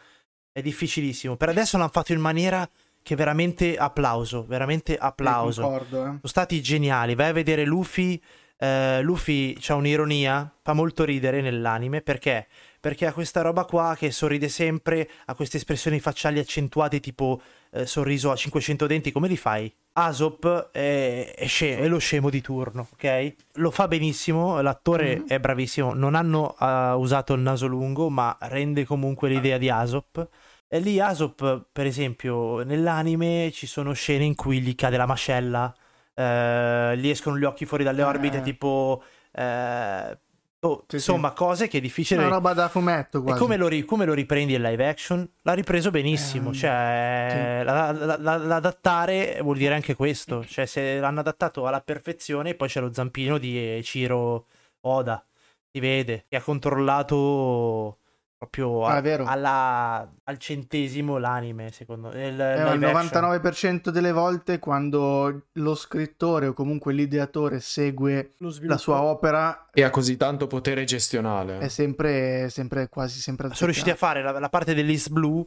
[0.53, 1.37] è difficilissimo.
[1.37, 2.67] Per adesso l'hanno fatto in maniera
[3.03, 5.63] che veramente applauso, veramente applauso.
[5.63, 6.05] Concordo, eh.
[6.05, 7.15] Sono stati geniali.
[7.15, 8.21] Vai a vedere Luffy.
[8.59, 12.47] eh, Luffy c'ha un'ironia, fa molto ridere nell'anime perché?
[12.87, 17.41] Perché ha questa roba qua che sorride sempre, ha queste espressioni facciali accentuate tipo
[17.73, 19.75] eh, sorriso a 500 denti, come li fai?
[19.95, 23.35] Asop è, è sce- è lo scemo di turno, ok?
[23.55, 25.27] Lo fa benissimo, l'attore Mhm.
[25.27, 30.29] è bravissimo, non hanno eh, usato il naso lungo, ma rende comunque l'idea di Asop.
[30.69, 35.75] E lì Asop, per esempio, nell'anime ci sono scene in cui gli cade la mascella,
[36.15, 38.43] eh, gli escono gli occhi fuori dalle orbite, Eh.
[38.43, 39.03] tipo...
[39.33, 40.19] eh,
[40.67, 42.21] boh, Sì, insomma, cose che è difficile...
[42.21, 43.39] Una roba da fumetto E quasi.
[43.39, 45.29] come lo, ri- come lo riprendi in live action?
[45.43, 46.49] L'ha ripreso benissimo.
[46.49, 50.45] Ehm, cioè, la- la- la- l'adattare vuol dire anche questo.
[50.45, 54.47] Cioè, se l'hanno adattato alla perfezione, poi c'è lo zampino di Ciro
[54.81, 55.25] Oda.
[55.73, 57.99] Si vede che ha controllato
[58.39, 62.27] proprio Ah, a- alla- al centesimo l'anime, secondo me.
[62.29, 63.07] Il, Eh, il live action.
[63.07, 69.91] 99% delle volte quando lo scrittore o comunque l'ideatore segue la sua opera E ha
[69.91, 71.59] così tanto potere gestionale.
[71.59, 75.45] è sempre, sempre quasi sempre Sono riusciti a fare la, la parte dell'East Blue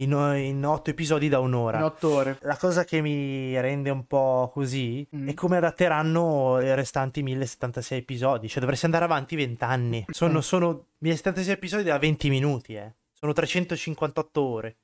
[0.00, 1.78] in, in otto episodi da un'ora.
[1.78, 2.38] in otto ore.
[2.42, 5.28] La cosa che mi rende un po' così Mm.
[5.28, 8.48] è come adatteranno i restanti 1076 episodi.
[8.48, 10.04] Cioè, dovresti andare avanti 20 anni.
[10.10, 10.42] Sono, Mm.
[10.42, 12.94] sono 1076 episodi da 20 minuti, eh.
[13.12, 14.76] Sono 358 ore.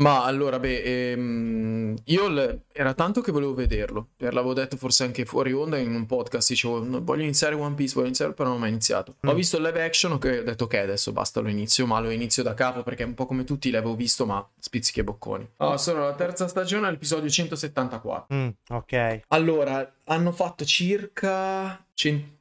[0.00, 4.10] Ma allora, beh, ehm, io l- era tanto che volevo vederlo.
[4.16, 6.50] Per l'avevo detto forse anche fuori onda in un podcast.
[6.50, 9.16] Dicevo, "No, voglio iniziare One Piece, voglio iniziare, però non ho mai iniziato.
[9.24, 9.34] Ho Mm.
[9.34, 12.44] visto il live action, ok, ho detto ok, adesso basta, lo inizio, ma lo inizio
[12.44, 15.48] da capo perché un po' come tutti l'avevo visto, ma spizzichi e bocconi.
[15.56, 18.32] Oh, sono alla terza stagione, all'episodio 174.
[18.36, 19.20] Mm, ok.
[19.28, 21.84] Allora, hanno fatto circa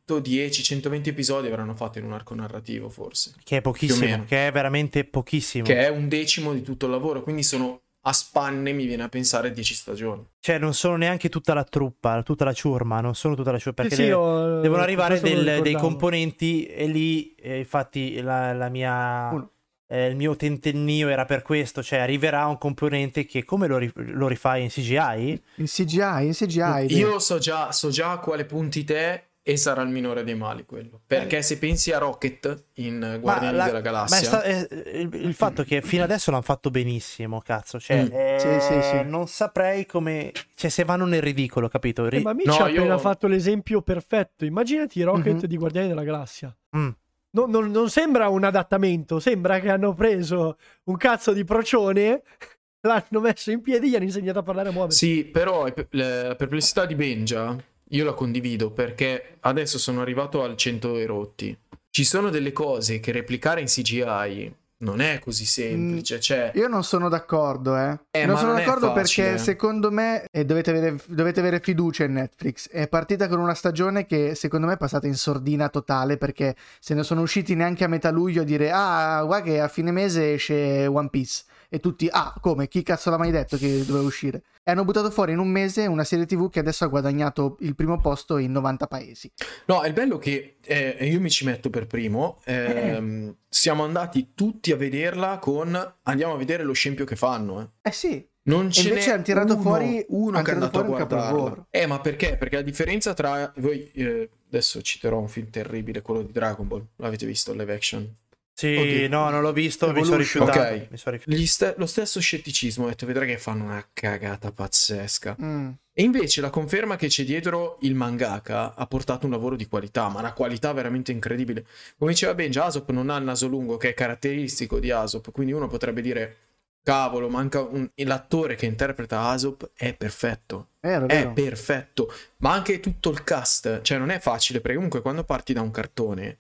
[0.08, 3.34] 110-120 episodi avranno fatto in un arco narrativo, forse.
[3.44, 5.66] Che è pochissimo, che è veramente pochissimo.
[5.66, 9.10] Che è un decimo di tutto il lavoro, quindi sono a spanne, mi viene a
[9.10, 10.26] pensare, 10 stagioni.
[10.40, 13.74] Cioè, non sono neanche tutta la truppa, tutta la ciurma, non sono tutta la ciurma,
[13.84, 17.58] perché Sì, sì, deve- ho- devono arrivare me lo del- dei componenti e lì, eh,
[17.58, 19.30] infatti, la, la mia...
[19.34, 19.52] Uno.
[19.90, 23.92] eh, il mio tentennio era per questo, cioè arriverà un componente che come lo, ri-
[23.96, 25.42] lo rifai in CGI?
[25.56, 26.94] In CGI, in CGI.
[26.96, 30.66] Io so già, so già a quale punti te e sarà il minore dei mali
[30.66, 31.00] quello.
[31.08, 35.34] Perché se pensi a Rocket in Guardiani la- della ma Galassia, sta- è- il, il
[35.34, 37.80] fatto che fino adesso l'hanno fatto benissimo, cazzo.
[37.80, 38.08] Cioè, Mm.
[38.12, 39.04] eh, Sì, sì, sì.
[39.06, 40.32] non saprei come...
[40.56, 42.06] Cioè, se vanno nel ridicolo, capito?
[42.06, 44.44] Eh, Ri- ma Mitch No, ha io- appena fatto l'esempio perfetto.
[44.44, 45.46] Immaginati Rocket Mhm.
[45.46, 46.54] di Guardiani della Galassia.
[46.78, 46.90] Mm.
[47.30, 52.22] No- non, non sembra un adattamento, sembra che hanno preso un cazzo di procione,
[52.82, 55.06] l'hanno messo in piedi e gli hanno insegnato a parlare a muoversi.
[55.06, 57.56] Sì, però pe- la perplessità di Benja
[57.90, 61.58] io la condivido perché adesso sono arrivato al 100 e rotti.
[61.90, 66.84] Ci sono delle cose che replicare in CGI non è così semplice, cioè Io non
[66.84, 68.00] sono d'accordo, eh.
[68.12, 72.14] Eh, non sono non d'accordo perché secondo me e dovete, avere, dovete avere fiducia in
[72.14, 72.70] Netflix.
[72.70, 76.94] È partita con una stagione che secondo me è passata in sordina totale perché se
[76.94, 80.34] ne sono usciti neanche a metà luglio a dire ah, guarda che a fine mese
[80.34, 81.44] esce One Piece.
[81.70, 82.68] E tutti, ah, come?
[82.70, 84.44] Chi cazzo l'ha mai detto che doveva uscire?
[84.64, 87.76] E hanno buttato fuori in un mese una serie TV che adesso ha guadagnato il
[87.76, 89.32] primo posto in 90 paesi.
[89.66, 92.40] No, è il bello che eh, io mi ci metto per primo.
[92.46, 97.62] ehm, siamo andati tutti a vederla con andiamo a vedere lo scempio che fanno.
[97.62, 97.90] Eh.
[97.90, 101.68] Eh sì, Non ce invece hanno tirato uno, fuori- uno che è andato a guardarla.
[101.70, 102.38] Eh, ma perché?
[102.38, 106.86] Perché la differenza tra voi eh, adesso citerò un film terribile, quello di Dragon Ball.
[106.98, 108.16] L'avete visto live action?
[108.60, 109.08] Sì, Oddio.
[109.10, 110.46] no, non l'ho visto, mi sono Evolution.
[110.48, 110.74] rifiutato.
[110.74, 110.88] Ok.
[110.90, 111.46] mi sono rifiutato.
[111.46, 115.36] Ste- lo stesso scetticismo, ho detto, vedrai che fanno una cagata pazzesca.
[115.40, 115.70] Mm.
[115.94, 120.10] E invece la conferma che c'è dietro il mangaka ha portato un lavoro di qualità,
[120.10, 121.68] ma una qualità veramente incredibile.
[122.00, 125.54] Come diceva Benja, Asop non ha il naso lungo, che è caratteristico di Asop, quindi
[125.54, 126.38] uno potrebbe dire,
[126.82, 127.88] cavolo, manca un...
[127.94, 131.34] l'attore che interpreta Asop è perfetto, Vero, è vero.
[131.34, 135.62] perfetto, ma anche tutto il cast, cioè non è facile, perché comunque quando parti da
[135.62, 136.38] un cartone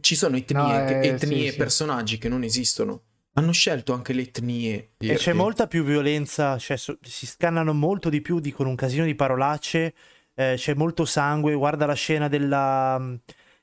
[0.00, 1.56] ci sono etnie, No, eh, etnie sì, e sì.
[1.56, 3.02] personaggi che non esistono.
[3.34, 4.92] Hanno scelto anche le etnie.
[4.98, 9.04] E c'è molta più violenza, cioè so- si scannano molto di più, dicono un casino
[9.04, 9.94] di parolacce,
[10.34, 12.98] eh, c'è molto sangue, guarda la scena della,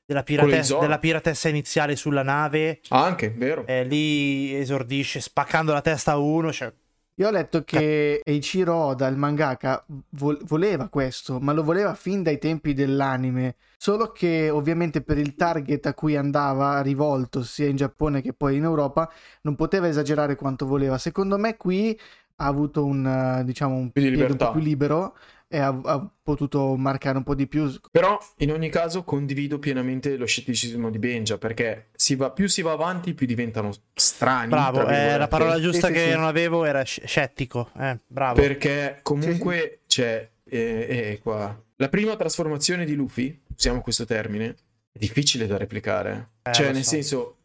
[0.06, 3.66] della, piratessa, della piratessa iniziale sulla nave, Ah, Anche, vero.
[3.66, 6.72] eh, lì esordisce spaccando la testa a uno, cioè,
[7.18, 12.24] Io ho letto che Eiichiro Oda, il mangaka, vo- voleva questo, ma lo voleva fin
[12.24, 13.56] dai tempi dell'anime.
[13.78, 18.58] Solo che ovviamente per il target a cui andava rivolto sia in Giappone che poi
[18.58, 20.98] in Europa non poteva esagerare quanto voleva.
[20.98, 21.98] Secondo me qui
[22.38, 25.16] ha avuto un, diciamo, un piede un po' più libero
[25.54, 27.72] e ha, ha potuto marcare un po' di più.
[27.92, 32.64] Però in ogni caso condivido pienamente lo scetticismo di Benja perché si va- più si
[32.64, 34.50] va avanti più diventano strani.
[34.50, 36.16] bravo, eh, la parola giusta sì, che sì.
[36.16, 38.42] non avevo era sc- scettico, eh, bravo.
[38.42, 40.28] Perché comunque c'è...
[40.44, 40.58] eh,
[40.90, 41.56] eh, qua.
[41.76, 44.56] La prima trasformazione di Luffy, usiamo questo termine,
[44.92, 46.30] è difficile da replicare.
[46.42, 46.90] Eh, cioè nel so.
[46.90, 47.38] senso...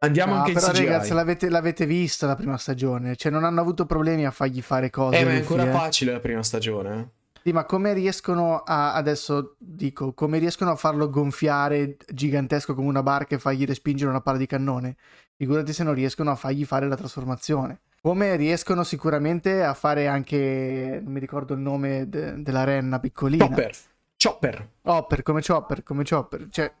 [0.00, 0.84] Andiamo Ah, anche in però CGI.
[0.84, 4.90] ragazzi l'avete, l'avete vista la prima stagione, cioè non hanno avuto problemi a fargli fare
[4.90, 5.18] cose.
[5.18, 5.72] Eh, ma è Luffy, ancora eh.
[5.72, 7.10] facile la prima stagione.
[7.42, 13.02] Sì, ma come riescono a, adesso dico, come riescono a farlo gonfiare gigantesco come una
[13.02, 14.96] barca e fargli respingere una palla di cannone?
[15.36, 17.80] Figurati se non riescono a fargli fare la trasformazione.
[18.00, 23.46] Come riescono sicuramente a fare anche, non mi ricordo il nome de- della renna piccolina.
[23.46, 23.76] Chopper.
[24.22, 24.68] Chopper.
[24.82, 26.46] Hopper, come Chopper, come Chopper.
[26.50, 26.72] Cioè,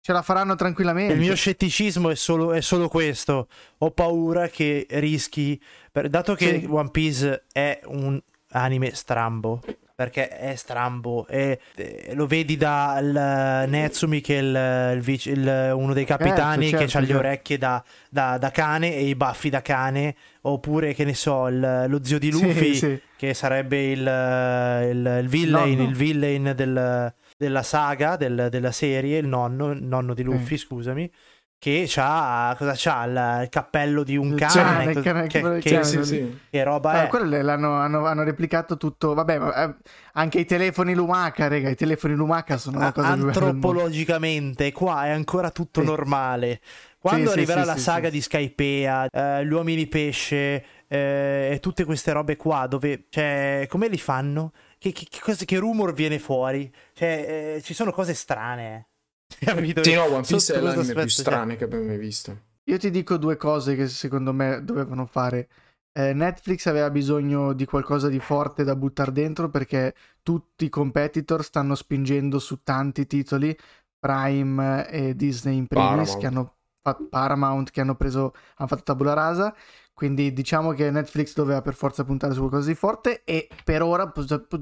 [0.00, 1.12] ce la faranno tranquillamente.
[1.14, 3.48] Il mio scetticismo è solo, è solo questo.
[3.78, 5.60] Ho paura che rischi,
[5.92, 6.66] per- dato che Sì.
[6.70, 9.62] One Piece è un anime strambo,
[9.96, 15.94] perché è strambo, e, eh, lo vedi dal Netsumi che è il, il il- uno
[15.94, 17.18] dei capitani certo, che ha le certo.
[17.18, 22.04] orecchie da, da- da cane e i baffi da cane, oppure che ne so, lo
[22.04, 23.00] zio di Sì, Luffy sì.
[23.16, 29.26] che sarebbe il, il, il villain, il villain del- della saga, del- della serie, il
[29.26, 31.10] nonno, il nonno di Luffy, scusami,
[31.58, 33.04] che c'ha, cosa c'ha?
[33.04, 35.84] Il, il cappello di un cane, cane, co- cane, che, cane.
[35.84, 37.06] Sì, sì, che roba Ah, è?
[37.08, 39.14] quello l'hanno hanno, hanno replicato tutto.
[39.14, 39.74] Vabbè, ma, eh,
[40.12, 41.68] anche i telefoni Lumaca, raga.
[41.68, 43.08] I telefoni Lumaca sono una cosa.
[43.08, 45.86] Antropologicamente, qua è ancora tutto Sì.
[45.86, 46.60] normale.
[46.98, 52.36] Quando arriverà la saga di Skypea, eh, gli uomini pesce eh, e tutte queste robe
[52.36, 54.52] qua, dove, cioè, come li fanno?
[54.78, 55.08] Che, che,
[55.44, 56.72] che rumor viene fuori?
[56.92, 58.88] Cioè, eh, ci sono cose strane.
[59.38, 59.82] Capito?
[59.82, 62.40] Sì, no, One Piece è l'anime più aspetto, cioè, strano che abbiamo mai visto.
[62.68, 65.48] Io ti dico due cose che secondo me dovevano fare.
[65.92, 71.42] eh, Netflix aveva bisogno di qualcosa di forte da buttare dentro perché tutti i competitor
[71.44, 73.56] stanno spingendo su tanti titoli,
[73.98, 76.18] Prime e Disney in primis, Paramount.
[76.18, 79.54] che hanno fatto Paramount, che hanno preso, hanno fatto tabula rasa.
[79.96, 84.12] Quindi diciamo che Netflix doveva per forza puntare su qualcosa di forte e per ora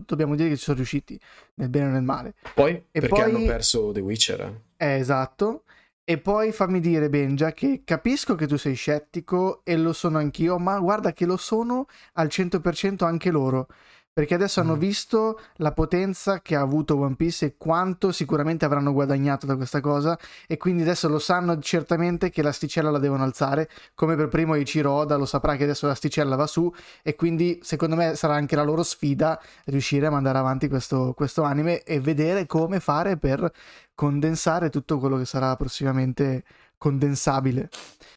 [0.06, 1.18] dobbiamo dire che ci sono riusciti,
[1.54, 2.34] nel bene o nel male.
[2.54, 4.40] Poi perché poi- hanno perso The Witcher.
[4.76, 4.86] eh.
[4.86, 5.64] Eh, esatto.
[6.04, 10.56] E poi fammi dire, Benja, che capisco che tu sei scettico e lo sono anch'io,
[10.58, 13.66] ma guarda che lo sono al 100% anche loro.
[14.14, 14.78] Perché adesso hanno Mm.
[14.78, 19.80] visto la potenza che ha avuto One Piece e quanto sicuramente avranno guadagnato da questa
[19.80, 20.16] cosa.
[20.46, 23.68] E quindi adesso lo sanno certamente che l'asticella la devono alzare.
[23.96, 26.72] Come per primo Ichiro Oda lo saprà che adesso l'asticella va su.
[27.02, 31.42] E quindi secondo me sarà anche la loro sfida riuscire a mandare avanti questo, questo
[31.42, 33.50] anime e vedere come fare per
[33.96, 36.44] condensare tutto quello che sarà prossimamente
[36.78, 37.68] condensabile.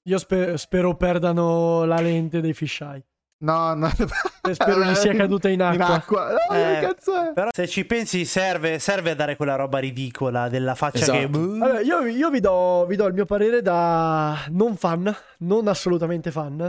[0.03, 3.03] Io spe- spero perdano la lente dei fisheye.
[3.39, 3.87] No, no.
[4.51, 5.93] Spero gli sia caduta in In acqua.
[5.93, 6.31] acqua.
[6.31, 7.33] No, Eh, che cazzo è?
[7.33, 11.17] Però se ci pensi serve, serve a dare quella roba ridicola della faccia Esatto.
[11.19, 11.37] che...
[11.37, 16.31] Allora, io, io vi, do, vi do il mio parere da non fan, non assolutamente
[16.31, 16.61] fan.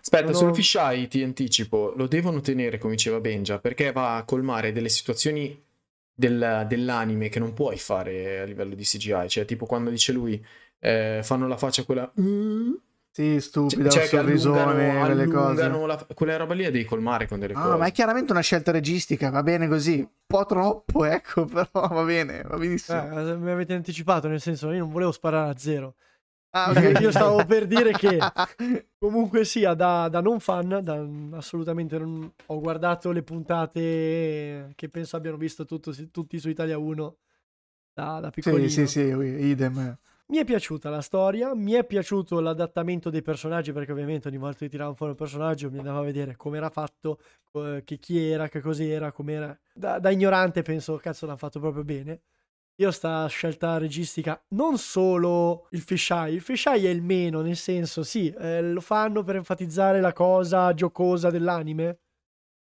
[0.00, 4.24] Aspetta, Sono- sul fisheye ti anticipo, lo devono tenere, come diceva Benja, perché va a
[4.24, 5.62] colmare delle situazioni
[6.12, 9.28] del- dell'anime che non puoi fare a livello di CGI.
[9.28, 10.44] Cioè, tipo quando dice lui,
[10.80, 12.10] eh, fanno la faccia quella...
[13.16, 14.60] Sì, stupida, Cioè, sorrisone,
[15.00, 15.86] allungano, quelle cose.
[15.86, 17.76] la- quella roba lì la devi colmare con delle Ah, cose.
[17.78, 20.00] ma è chiaramente una scelta registica, va bene così.
[20.00, 23.18] Un po' troppo, ecco, però va bene, va benissimo.
[23.30, 25.94] Eh, mi avete anticipato, nel senso, io non volevo sparare a zero.
[26.50, 28.18] Ah, Io- io stavo per dire che-
[28.98, 35.16] Comunque sia, da, da non fan, da- assolutamente non, ho guardato le puntate che penso
[35.16, 37.16] abbiano visto tutto- tutti su Italia 1
[37.94, 38.68] da, da piccolino.
[38.68, 39.96] Sì, sì, sì, idem.
[40.28, 44.58] Mi è piaciuta la storia, mi è piaciuto l'adattamento dei personaggi perché ovviamente ogni volta
[44.58, 47.20] che tiravano fuori un personaggio mi andava a vedere come era fatto,
[47.84, 49.56] che chi era, che cos'era, com'era.
[49.72, 52.22] Da, da ignorante penso, cazzo, l'hanno fatto proprio bene.
[52.78, 58.02] Io sta scelta registica, non solo il fisheye, il fisheye è il meno, nel senso,
[58.02, 62.00] sì, eh, lo fanno per enfatizzare la cosa giocosa dell'anime,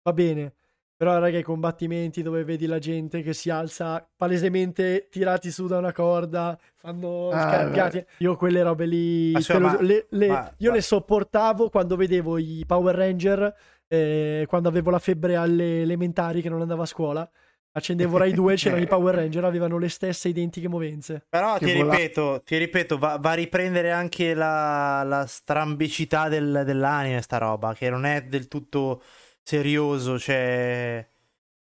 [0.03, 0.58] va bene,
[0.99, 5.79] però raga i combattimenti dove vedi la gente che si alza palesemente tirati su da
[5.79, 10.53] una corda, fanno Ah, scarpiati, io quelle robe lì, Ma lo- ma- le- le- ma-
[10.59, 13.55] io ma- le sopportavo quando vedevo i Power Ranger,
[13.87, 17.31] eh, quando avevo la febbre alle elementari che non andavo a scuola.
[17.71, 21.27] Accendevo Rai 2, c'erano i Power Ranger, avevano le stesse identiche movenze.
[21.29, 26.29] Però Che ti vola- ripeto, ti ripeto, va, va a riprendere anche la, la strambicità
[26.29, 29.01] del- dell'anime, sta roba, che non è del tutto
[29.49, 31.07] serioso, cioè...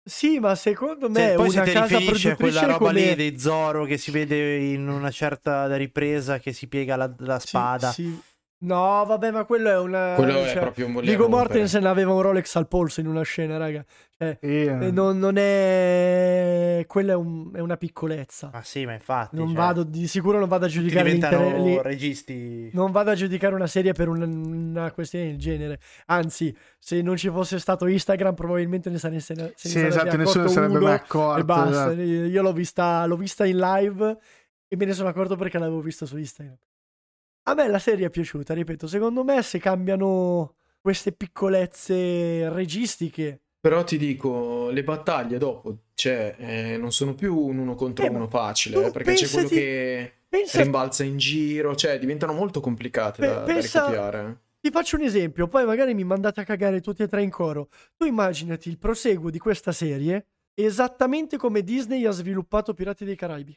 [0.07, 2.93] Sì, ma secondo me Se poi una ti casa riferisce a quella roba come...
[2.93, 7.41] lì dei Zoro che si vede in una certa ripresa che si piega la, la
[7.41, 7.91] Sì, spada.
[7.91, 8.21] sì.
[8.65, 10.15] No, vabbè, ma quello è una...
[10.17, 11.29] Quello è cioè, proprio un rompere.
[11.29, 13.85] Mortensen aveva un Rolex al polso in una scena, raga.
[14.17, 14.87] Cioè, Sì, eh.
[14.87, 16.85] eh, non, non è...
[16.87, 18.51] Quella è, un- è una piccolezza.
[18.53, 19.37] Ma sì, ma infatti...
[19.37, 22.71] Non cioè, vado, di sicuro non vado a giudicare diventano li- registi...
[22.73, 25.79] Non vado a giudicare una serie per un- una questione del genere.
[26.07, 30.49] Anzi, se non ci fosse stato Instagram, probabilmente ne se ne, se Sì, esatto, nessuno
[30.49, 31.41] sarebbe mai accorto.
[31.41, 31.93] E basta.
[31.93, 32.01] esatto.
[32.01, 34.17] Io l'ho vista, l'ho vista in live
[34.69, 36.57] e me ne sono accorto perché l'avevo visto su Instagram.
[37.47, 38.87] A me la serie è piaciuta, ripeto.
[38.87, 43.41] Secondo me, se cambiano queste piccolezze registiche.
[43.61, 48.09] Però ti dico, le battaglie dopo, cioè, eh, non sono più un uno contro Eh,
[48.11, 52.61] uno facile, eh, perché c'è quello pensati- che Pensa, rimbalza in giro, cioè, diventano molto
[52.61, 54.39] complicate Pe- da, da pensa- ricopiare.
[54.61, 57.69] Ti faccio un esempio, poi magari mi mandate a cagare tutti e tre in coro.
[57.97, 63.57] Tu immaginati il proseguo di questa serie esattamente come Disney ha sviluppato Pirati dei Caraibi.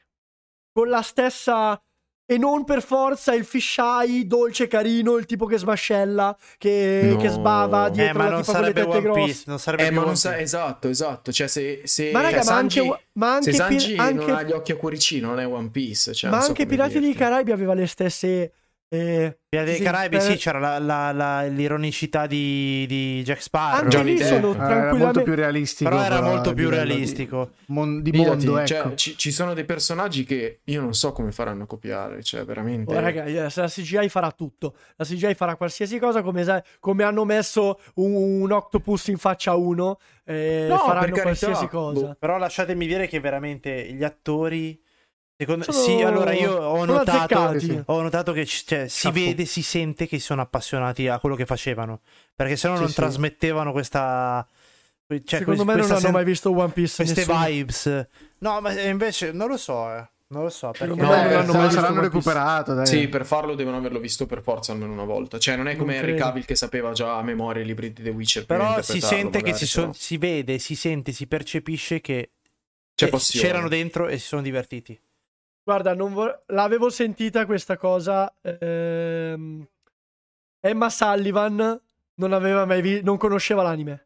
[0.71, 1.81] Con la stessa...
[2.29, 7.15] E non per forza il fisheye dolce carino, il tipo che smascella, che, No.
[7.15, 9.23] che sbava Eh, dietro ma la non tipa con le sarebbe tette One grosse.
[9.23, 10.43] Piece, non sarebbe Eh, più ma One non sa, Piece.
[10.43, 13.95] esatto, esatto, cioè, se, se, Ma raga, cioè, ma anche, Sanji, ma anche, se Sanji
[13.95, 16.51] anche- non ha gli occhi a cuoricino, non è One Piece, cioè, ma non so
[16.51, 17.13] anche come Pirati dei.
[17.13, 18.51] Caraibi aveva le stesse...
[18.89, 23.41] eh, Pirati dei sì, Caraibi, per- sì, c'era la- la- la- l'ironicità di, di Jack
[23.41, 23.83] Sparrow.
[23.83, 24.27] Anche Johnny lì Depp.
[24.27, 25.03] sono Eh, Eh, Era tranquillamente...
[25.03, 25.89] molto più realistico.
[25.89, 27.49] Però era molto a più livello di- realistico.
[27.67, 28.95] mon- di Fidati, mondo, cioè, ecco.
[28.95, 32.95] ci, ci sono dei personaggi che io non so come faranno a copiare, cioè, veramente...
[32.95, 37.25] Oh, raga, eh, la CGI farà tutto, la CGI farà qualsiasi cosa, come, come hanno
[37.25, 41.69] messo un, un octopus in faccia a uno, eh, No, faranno carità, qualsiasi boh.
[41.69, 42.15] cosa.
[42.19, 44.79] Però lasciatemi dire che veramente gli attori.
[45.37, 45.71] Secondo...
[45.71, 47.59] Sono- Sì, allora io ho sono notato.
[47.59, 51.45] Sì, ho notato che cioè, si vede, si sente che sono appassionati a quello che
[51.45, 52.01] facevano.
[52.35, 52.95] Perché se no Sì, non sì.
[52.95, 54.45] trasmettevano questa.
[55.07, 56.95] Cioè, Secondo que- me non questa hanno sen- mai visto One Piece.
[57.03, 57.45] queste nessuno.
[57.45, 58.07] vibes.
[58.39, 59.93] No, ma invece non lo so.
[59.93, 60.07] eh.
[60.29, 60.93] Non lo so, perché...
[60.93, 62.85] No, eh, l'hanno mai saranno recuperato, dai.
[62.85, 65.39] Sì, per farlo devono averlo visto per forza almeno una volta.
[65.39, 66.17] Cioè, non è come Non Henry.
[66.19, 68.45] Cavill che sapeva già a memoria i libri di The Witcher.
[68.45, 69.85] Però si sente che magari, si, però.
[69.85, 72.31] son- si vede, si sente, si percepisce che
[72.93, 74.99] C'è eh, c'erano dentro e si sono divertiti.
[75.67, 78.33] Guarda, non vo- l'avevo sentita questa cosa.
[78.41, 79.67] ehm,
[80.61, 81.77] Emma Sullivan
[82.15, 84.05] non aveva mai vi- non conosceva l'anime.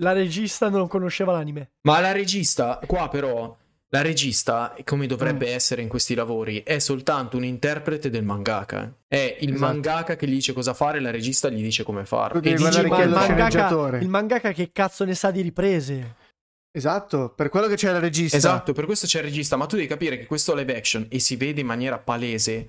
[0.00, 1.70] La regista non conosceva l'anime.
[1.82, 3.56] Ma la regista, qua però,
[3.90, 5.54] la regista, come dovrebbe Mm.
[5.54, 8.92] essere in questi lavori, è soltanto un interprete del mangaka.
[9.06, 9.64] È il Esatto.
[9.64, 12.40] mangaka che gli dice cosa fare, la regista gli dice come farlo.
[12.40, 12.68] Tu E dici, Ma
[13.02, 16.14] il mangaka, il mangaka che cazzo ne sa di riprese?
[16.76, 18.36] Esatto, per quello che c'è la regista.
[18.36, 21.18] Esatto, per questo c'è il regista, ma tu devi capire che questo live action, e
[21.20, 22.68] si vede in maniera palese,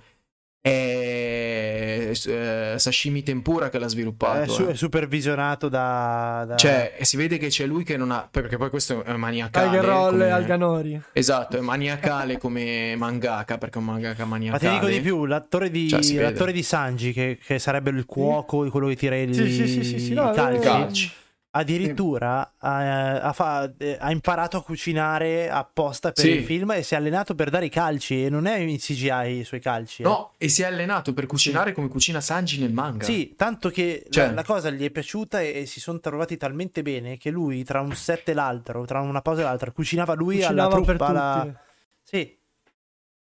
[0.62, 4.44] è eh, Sashimi Tempura che l'ha sviluppato.
[4.44, 4.72] È, su- eh.
[4.72, 6.46] è supervisionato da...
[6.48, 8.28] da- Cioè, si vede che c'è lui che non ha.
[8.30, 9.68] Perché poi questo è maniacale.
[9.68, 11.02] Tiger Roll come- Alganori.
[11.12, 14.60] Esatto, è maniacale come mangaka, perché è un mangaka Ma maniacale.
[14.64, 18.70] ti dico di più, l'attore di, Cioè, l'attore di Sanji, che, che sarebbe il cuoco,
[18.70, 21.12] quello che tira i, Sì, sì, sì, sì, sì, no, i calci, Calci.
[21.58, 26.30] Addirittura ha, ha fa- eh, ha imparato a cucinare apposta per Sì.
[26.32, 29.40] il film e si è allenato per dare i calci e non è in CGI
[29.40, 30.02] i suoi calci.
[30.02, 30.06] eh.
[30.06, 33.04] No, e si è allenato per cucinare come cucina Sanji nel manga.
[33.04, 36.38] Sì, tanto che la- Cioè- la, cosa gli è piaciuta e, e si sono trovati
[36.38, 40.14] talmente bene che lui tra un set e l'altro, tra una pausa e l'altra, cucinava
[40.14, 41.06] lui alla Cucinava per truppa.
[41.08, 41.58] alla- tutti.
[42.04, 42.37] Sì.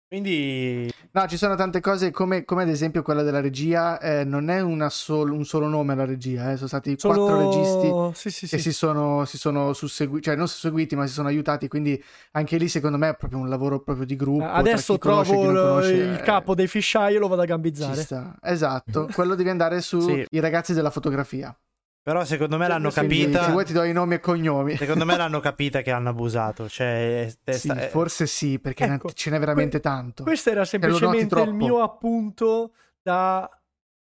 [0.07, 4.49] Quindi No, ci sono tante cose come, come ad esempio quella della regia, eh, non
[4.49, 7.15] è sol- un solo nome alla regia, eh, sono stati Sono...
[7.15, 8.69] quattro registi Sì, sì, che sì.
[8.69, 12.01] si sono, si sono susseguiti, cioè non susseguiti ma si sono aiutati, quindi
[12.33, 14.45] anche lì secondo me è proprio un lavoro proprio di gruppo.
[14.45, 17.45] Adesso conosce trovo non il, conosce, il eh, capo dei fisciai e lo vado a
[17.45, 18.05] gambizzare.
[18.43, 21.57] Esatto, quello devi andare sui ragazzi della fotografia.
[22.07, 23.43] Però secondo me l'hanno Quindi, capita.
[23.43, 24.77] se vuoi ti do i nomi e cognomi.
[24.77, 26.69] Secondo me l'hanno capita che hanno abusato.
[26.69, 30.23] Cioè, è- è Sì, sta- forse sì, perché ne- Ecco, ce n'è veramente que- tanto.
[30.23, 33.49] Questo era semplicemente il mio appunto da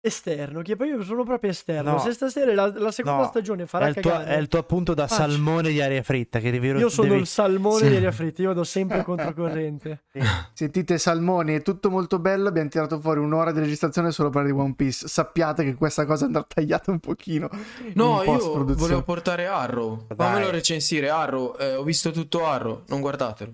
[0.01, 1.93] esterno, che poi io sono proprio esterno.
[1.93, 1.99] No.
[1.99, 4.95] Se stasera la, la seconda no, stagione è farà il, tuo, è il tuo appunto
[4.95, 5.23] da Faccio.
[5.23, 6.39] salmone di aria fritta.
[6.39, 7.89] Che devi, io sono devi- il salmone Sì.
[7.89, 10.05] di aria fritta, io vado sempre controcorrente.
[10.53, 14.51] Sentite Salmoni, è tutto molto bello, abbiamo tirato fuori un'ora di registrazione solo per di
[14.53, 15.09] One Piece.
[15.09, 17.49] Sappiate che questa cosa andrà tagliata un pochino.
[17.95, 20.07] No, io volevo portare Arrow.
[20.07, 20.17] Dai.
[20.17, 21.11] Fammelo recensire.
[21.11, 22.85] Arrow, eh, ho visto tutto Arrow.
[22.89, 23.53] Non guardatelo.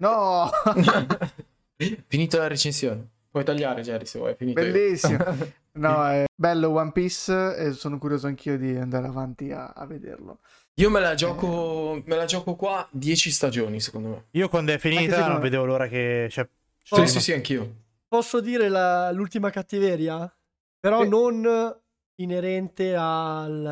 [0.00, 0.50] No,
[2.06, 3.10] Finita la recensione.
[3.32, 4.32] Puoi tagliare, Jerry, se vuoi.
[4.32, 5.18] è Finito bellissimo.
[5.74, 10.40] No, è bello One Piece e sono curioso anch'io di andare avanti a, a vederlo.
[10.74, 14.24] Io me la gioco, me la gioco qua 10 stagioni, secondo me.
[14.32, 15.40] Io quando è finita non me.
[15.40, 16.28] vedevo l'ora che...
[16.30, 16.46] Cioè,
[16.82, 17.74] Sì, cioè, sì, sì, anch'io.
[18.06, 20.30] Posso dire la- l'ultima cattiveria?
[20.78, 21.08] Però Sì.
[21.08, 21.74] non
[22.16, 23.64] inerente al,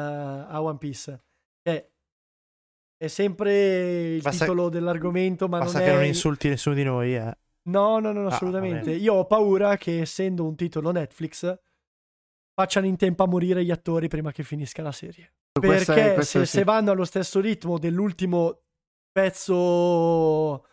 [0.49, 1.21] a One Piece.
[1.63, 1.87] Cioè,
[2.97, 5.97] è sempre il Basta- titolo dell'argomento, ma Basta non che è...
[5.97, 7.37] non insulti nessuno di noi, eh.
[7.69, 8.91] No, no, no, Ah, assolutamente.
[8.93, 11.59] va Io ho paura che essendo un titolo Netflix
[12.55, 15.35] facciano in tempo a morire gli attori prima che finisca la serie.
[15.53, 16.57] Questa è- Perché questa se, sì.
[16.59, 18.63] se vanno allo stesso ritmo dell'ultimo
[19.13, 20.65] pezzo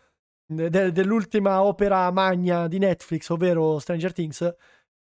[0.46, 4.54] de- dell'ultima opera magna di Netflix, ovvero Stranger Things,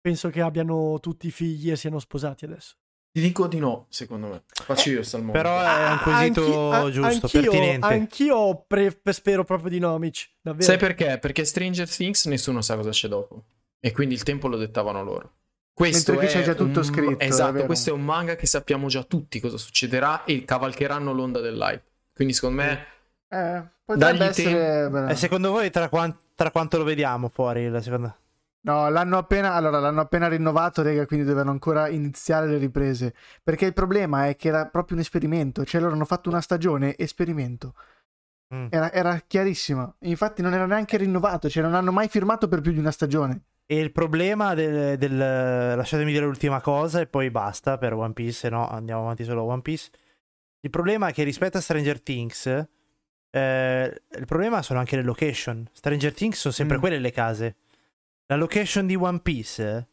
[0.00, 2.76] penso che abbiano tutti figli e siano sposati adesso.
[3.14, 4.42] Ti dico di no, secondo me.
[4.48, 5.30] Faccio io il salmone.
[5.38, 7.86] Però è un quesito Anchi- a- giusto, anch'io, pertinente.
[7.86, 10.30] Anch'io pre- spero proprio di no, Mitch.
[10.40, 10.64] Davvero.
[10.64, 11.18] Sai perché?
[11.18, 13.44] Perché Stranger Things nessuno sa cosa c'è dopo.
[13.78, 15.32] E quindi il tempo lo dettavano loro.
[15.72, 18.88] Questo Mentre qui c'è già tutto un- scritto, Esatto, questo è un manga che sappiamo
[18.88, 21.82] già tutti cosa succederà e cavalcheranno l'onda dell'hype.
[22.12, 22.86] Quindi secondo me
[23.28, 24.88] Eh, potrebbe Dagli essere...
[24.90, 28.16] beh, E secondo voi tra, quan- tra quanto lo vediamo fuori la seconda?
[28.64, 33.14] No, l'hanno appena, allora, l'hanno appena rinnovato, rega, quindi dovevano ancora iniziare le riprese.
[33.42, 36.96] Perché il problema è che era proprio un esperimento, cioè loro hanno fatto una stagione
[36.96, 37.74] esperimento.
[38.54, 38.66] Mm.
[38.70, 39.94] Era, era chiarissima.
[40.00, 43.42] Infatti non era neanche rinnovato, cioè non hanno mai firmato per più di una stagione.
[43.66, 45.16] E il problema del, del-
[45.76, 49.42] Lasciatemi dire l'ultima cosa e poi basta per One Piece, se no andiamo avanti solo
[49.42, 49.90] a One Piece.
[50.60, 52.46] Il problema è che rispetto a Stranger Things,
[53.30, 55.68] eh, il problema sono anche le location.
[55.72, 56.80] Stranger Things sono sempre Mm.
[56.80, 57.56] quelle le case.
[58.26, 59.88] La location di One Piece,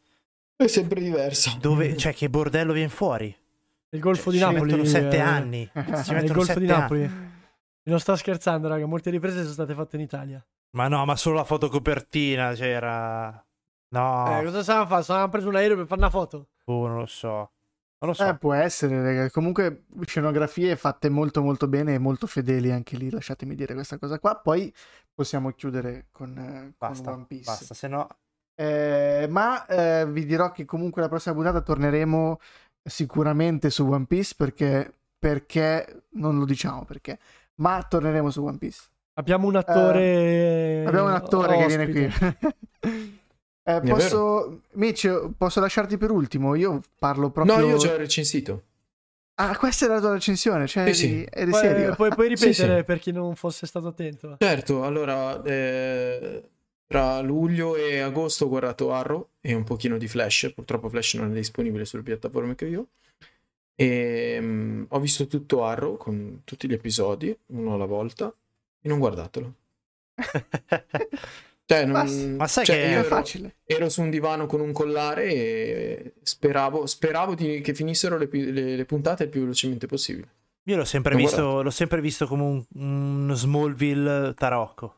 [0.55, 1.57] è sempre diverso.
[1.59, 3.35] dove, cioè che bordello viene fuori.
[3.93, 4.61] Il Golfo Cioè, di ci Napoli.
[4.63, 5.69] mettono sette eh, anni.
[5.73, 6.79] Ci il Golfo di anni.
[6.79, 7.11] Napoli.
[7.83, 8.85] Non sto scherzando, raga.
[8.85, 10.45] Molte riprese sono state fatte in Italia.
[10.77, 13.45] Ma no, ma solo la fotocopertina c'era.
[13.89, 15.03] No, Eh, cosa stavano a fare?
[15.03, 16.47] Stavano preso un aereo per fare una foto.
[16.65, 17.51] oh, non lo so.
[17.99, 18.25] Non lo so.
[18.29, 19.29] Eh, può essere, raga.
[19.29, 24.19] Comunque scenografie fatte molto molto bene e molto fedeli anche lì, lasciatemi dire questa cosa
[24.19, 24.37] qua.
[24.37, 24.73] Poi
[25.13, 27.43] possiamo chiudere con, eh, con basta, One Piece.
[27.43, 28.07] basta, se no
[28.55, 32.39] Eh, ma eh, vi dirò che comunque la prossima puntata torneremo
[32.83, 37.19] sicuramente su One Piece perché, perché non lo diciamo perché,
[37.55, 38.81] ma torneremo su One Piece.
[39.13, 40.01] Abbiamo un attore.
[40.01, 42.11] Eh, abbiamo un attore che viene ospite.
[42.79, 42.99] qui.
[43.63, 46.55] Eh, posso, Mitch, posso lasciarti per ultimo?
[46.55, 47.57] Io parlo proprio.
[47.57, 48.63] No, io già ho recensito.
[49.35, 51.05] Ah, questa è la tua recensione, cioè Sì, sì.
[51.05, 51.95] eri, eri Puoi, serio?
[51.95, 52.83] puoi- puoi Sì, ripetere sì.
[52.83, 54.37] per chi non fosse stato attento?
[54.39, 56.49] Certo, allora, eh,
[56.91, 61.31] tra luglio e agosto ho guardato Arrow e un pochino di Flash, purtroppo Flash non
[61.31, 62.87] è disponibile sulle piattaforme che io.
[63.75, 68.33] E mm, ho visto tutto Arrow con tutti gli episodi, uno alla volta,
[68.81, 69.53] e non guardatelo.
[71.71, 72.35] Cioè, non-.
[72.35, 73.55] Ma sai cioè, che io È ero, facile.
[73.63, 78.75] ero su un divano con un collare e speravo, speravo di- che finissero le, le-
[78.75, 80.27] le puntate il più velocemente possibile.
[80.63, 84.95] Io l'ho sempre, visto, l'ho sempre visto come un, un Smallville tarocco.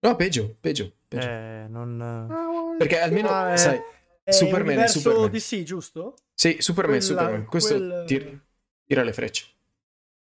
[0.00, 1.26] No, peggio, peggio, peggio.
[1.28, 2.00] Eh, non...
[2.00, 3.56] Ah, Perché almeno, Ah, eh.
[3.58, 3.80] sai,
[4.22, 5.30] È Superman è Superman.
[5.30, 6.14] DC, giusto?
[6.34, 7.44] Sì, Superman, è Quella- Superman.
[7.46, 8.26] Questo quel- tira,
[8.86, 9.46] tira le frecce.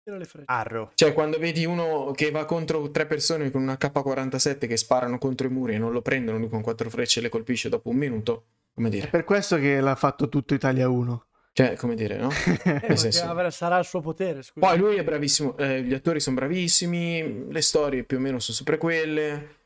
[0.02, 0.46] Tira le frecce.
[0.48, 0.90] Arro.
[0.94, 5.46] Cioè, quando vedi uno che va contro tre persone con una K47 che sparano contro
[5.46, 8.44] i muri e non lo prendono, lui con quattro frecce le colpisce dopo un minuto,
[8.74, 9.06] come È dire?
[9.08, 11.26] per questo che l'ha fatto tutto Italia 1.
[11.52, 12.30] Cioè, come dire, no?
[12.64, 14.66] Eh, avrà- sarà il suo potere, scusa.
[14.66, 18.56] Poi lui è bravissimo, eh, gli attori sono bravissimi, le storie più o meno sono
[18.56, 19.58] sempre quelle,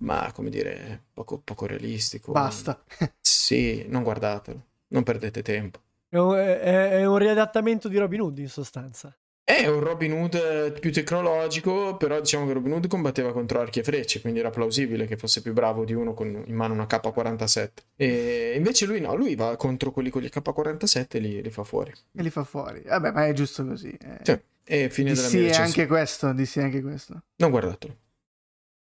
[0.00, 2.32] ma come dire, poco, poco realistico.
[2.32, 2.82] Basta.
[3.20, 5.80] Sì, non guardatelo, non perdete tempo.
[6.08, 9.14] È un, è- è un riadattamento di Robin Hood, in sostanza.
[9.44, 13.80] È un Robin Hood eh, più tecnologico, però diciamo che Robin Hood combatteva contro archi
[13.80, 16.86] e frecce, quindi era plausibile che fosse più bravo di uno con in mano una
[16.88, 17.68] K47.
[17.96, 21.64] E invece lui no, lui va contro quelli con gli K47 e li, li fa
[21.64, 21.92] fuori.
[22.16, 22.82] E li fa fuori.
[22.86, 23.90] Vabbè, ma è giusto così.
[23.90, 24.20] Eh.
[24.22, 25.66] Cioè, e fine della DC mia è recensione.
[25.66, 27.22] anche questo, DC è anche questo.
[27.36, 27.96] Non guardatelo.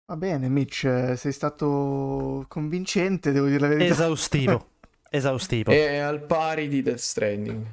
[0.09, 3.93] Va bene, Mitch, sei stato convincente, devo dire la verità.
[3.93, 4.69] Esaustivo.
[5.11, 5.71] Esaustivo.
[5.71, 7.67] È al pari di Death Stranding.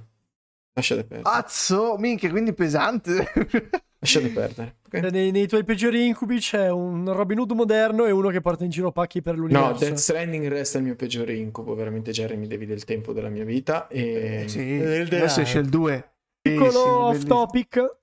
[0.74, 1.30] Lasciate perdere.
[1.34, 3.32] Azzo, minchia, quindi pesante.
[4.00, 4.76] Lasciate perdere.
[4.86, 5.00] ok?
[5.00, 8.66] Cioè, Nei, nei tuoi peggiori incubi c'è un Robin Hood moderno e uno che porta
[8.66, 9.72] in giro pacchi per l'universo.
[9.72, 11.74] No, Death Stranding resta il mio peggiore incubo.
[11.74, 13.88] Veramente, Jerry, mi devi del tempo della mia vita.
[13.88, 14.44] E...
[14.48, 16.10] sì, adesso esce il 2.
[16.42, 17.96] Piccolo off topic.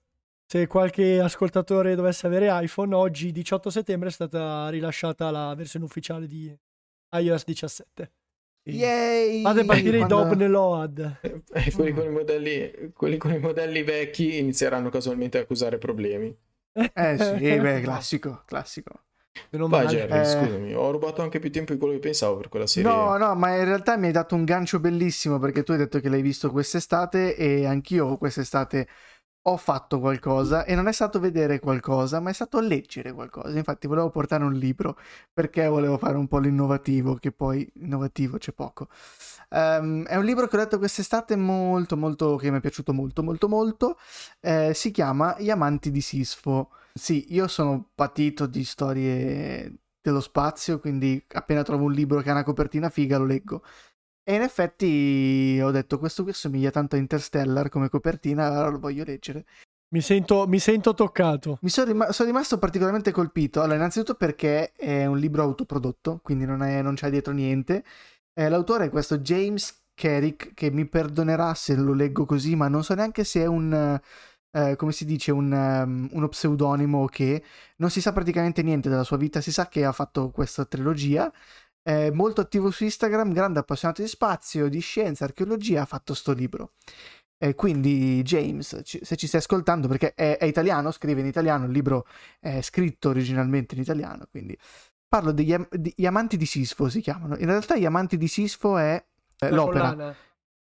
[0.53, 6.27] Se qualche ascoltatore dovesse avere iPhone, oggi 18 settembre è stata rilasciata la versione ufficiale
[6.27, 6.55] di
[7.17, 8.13] iOS 17.
[8.65, 9.41] Yay!
[9.41, 11.21] Fate partire i Quando- DOP nell'OAD.
[11.23, 16.37] Eh, quelli, con i modelli, quelli con i modelli vecchi inizieranno casualmente a causare problemi.
[16.75, 19.05] Eh sì, beh, classico, classico.
[19.53, 19.87] Meno Vai.
[19.87, 20.25] Jerry, Eh.
[20.27, 22.91] scusami, ho rubato anche più tempo di quello che pensavo per quella serie.
[22.91, 25.99] No, no, ma in realtà mi hai dato un gancio bellissimo perché tu hai detto
[26.01, 28.87] che l'hai visto quest'estate e anch'io quest'estate
[29.45, 33.57] ho fatto qualcosa e non è stato vedere qualcosa, ma è stato leggere qualcosa.
[33.57, 34.97] Infatti volevo portare un libro
[35.33, 38.89] perché volevo fare un po' l'innovativo, che poi innovativo c'è poco.
[39.51, 43.23] Ehm, è un libro che ho letto quest'estate molto, molto, che mi è piaciuto molto,
[43.23, 43.99] molto, molto.
[44.41, 46.71] Eh, si chiama Gli amanti di Sisfo.
[46.95, 52.33] Sì, io sono patito di storie dello spazio, quindi appena trovo un libro che ha
[52.33, 53.63] una copertina figa lo leggo.
[54.25, 58.79] E in effetti ho detto questo qui somiglia tanto a Interstellar come copertina, allora lo
[58.79, 59.45] voglio leggere.
[59.93, 61.59] Mi sento, mi sento toccato.
[61.63, 63.61] Mi sono, rima- sono rimasto particolarmente colpito.
[63.61, 67.85] Allora, innanzitutto perché è un libro autoprodotto, quindi non, è- non c'è dietro niente.
[68.33, 72.83] Eh, l'autore è questo James Carrick, che mi perdonerà se lo leggo così, ma non
[72.85, 74.01] so neanche se è un.
[74.55, 77.43] eh, come si dice, un, um, uno pseudonimo che
[77.77, 81.31] non si sa praticamente niente della sua vita, si sa che ha fatto questa trilogia.
[81.83, 86.33] È molto attivo su Instagram, grande appassionato di spazio, di scienza, archeologia, ha fatto sto
[86.33, 86.73] libro.
[87.43, 91.73] Eh, quindi James, se ci stai ascoltando, perché è, è italiano, scrive in italiano, il
[91.73, 92.07] libro
[92.39, 94.57] è scritto originalmente in italiano, quindi
[95.09, 97.37] parlo degli am- di- Gli amanti di Sisfo si chiamano.
[97.37, 99.05] In realtà Gli amanti di Sisfo è
[99.39, 100.17] eh, l'opera, collana.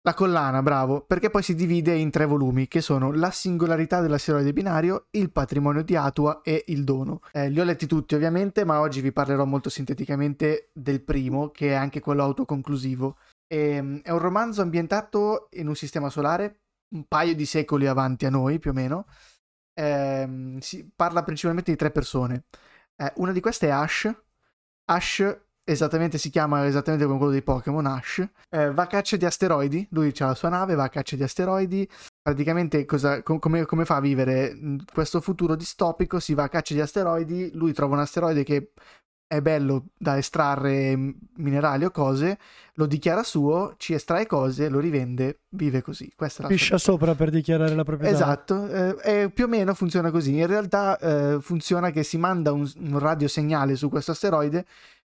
[0.02, 4.54] La collana, bravo, perché poi si divide in tre volumi che sono La singolarità dell'asteroide
[4.54, 7.20] binario, Il patrimonio di Atua e Il dono.
[7.34, 11.72] Eh, li ho letti tutti ovviamente, ma oggi vi parlerò molto sinteticamente del primo, che
[11.72, 13.18] è anche quello autoconclusivo.
[13.48, 16.62] Ehm, è un romanzo ambientato in un sistema solare,
[16.96, 19.08] un paio di secoli avanti a noi più o meno.
[19.74, 22.46] Ehm, si parla principalmente di tre persone.
[22.96, 24.10] Eh, una di queste è Ash.
[24.86, 28.26] Ash esattamente si chiama esattamente come quello dei Pokémon Ash.
[28.50, 29.86] Eh, va a caccia di asteroidi.
[29.92, 31.88] Lui ha la sua nave, va a caccia di asteroidi.
[32.22, 36.20] Praticamente cosa- com- come, come fa a vivere mh, questo futuro distopico?
[36.20, 37.52] Si va a caccia di asteroidi.
[37.54, 38.72] Lui trova un asteroide che
[39.28, 42.38] è bello da estrarre mh, minerali o cose,
[42.76, 46.10] lo dichiara suo, ci estrae cose, lo rivende, vive così.
[46.16, 48.16] Questa è la sua Piscia sopra per dichiarare la proprietà.
[48.16, 48.70] Esatto,
[49.02, 50.38] eh, più o meno funziona così.
[50.38, 54.66] In realtà eh, funziona che si manda un, un radiosegnale su questo asteroide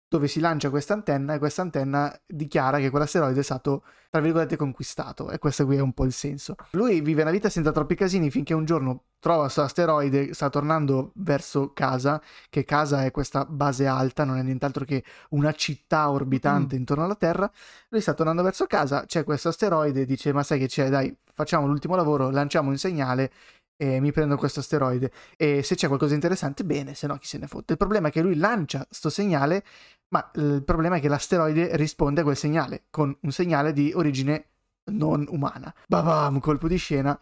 [0.10, 4.58] dove si lancia questa antenna e questa antenna dichiara che quell'asteroide è stato, tra virgolette,
[4.58, 5.30] conquistato.
[5.30, 6.56] E questo qui è un po' il senso.
[6.72, 11.12] Lui vive una vita senza troppi casini finché un giorno trova questo asteroide, sta tornando
[11.16, 16.76] verso casa, che casa è questa base alta, non è nient'altro che una città orbitante
[16.76, 16.80] mm.
[16.80, 17.50] intorno alla Terra.
[17.90, 21.68] Lui sta tornando verso casa, c'è questo asteroide, dice ma sai che c'è, dai, facciamo
[21.68, 23.32] l'ultimo lavoro, lanciamo un segnale
[23.82, 27.28] e mi prendo questo asteroide e se c'è qualcosa di interessante bene, se no chi
[27.28, 27.72] se ne fotte.
[27.72, 29.64] Il problema è che lui lancia questo segnale,
[30.10, 34.48] ma il problema è che l'asteroide risponde a quel segnale con un segnale di origine
[34.92, 35.74] non umana.
[35.88, 37.18] Babam, colpo di scena.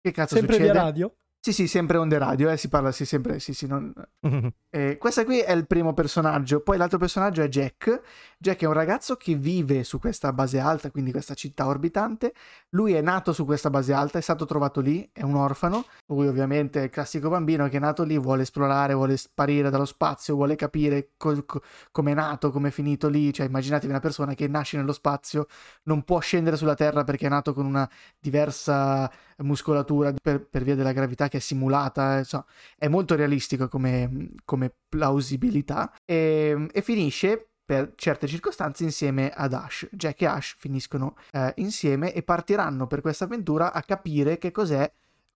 [0.00, 0.72] Che cazzo Sempre succede?
[0.72, 1.14] via radio?
[1.44, 3.92] Sì, sì, sempre onde radio, eh, si parla sì, sempre, sì, sì, non...
[4.70, 8.00] eh, questa qui è il primo personaggio, poi l'altro personaggio è Jack.
[8.38, 12.32] Jack è un ragazzo che vive su questa base alta, quindi questa città orbitante.
[12.70, 15.84] Lui è nato su questa base alta, è stato trovato lì, è un orfano.
[16.06, 19.84] Lui ovviamente è il classico bambino che è nato lì, vuole esplorare, vuole sparire dallo
[19.84, 23.32] spazio, vuole capire co- co- come è nato, come è finito lì.
[23.32, 25.46] Cioè immaginatevi una persona che nasce nello spazio,
[25.84, 27.88] non può scendere sulla Terra perché è nato con una
[28.20, 29.10] diversa
[29.42, 32.44] muscolatura per, per via della gravità che è simulata, insomma,
[32.76, 39.88] è molto realistico come, come plausibilità e, e, finisce per certe circostanze insieme ad Ash.
[39.92, 44.90] Jack e Ash finiscono eh, insieme e partiranno per questa avventura a capire che cos'è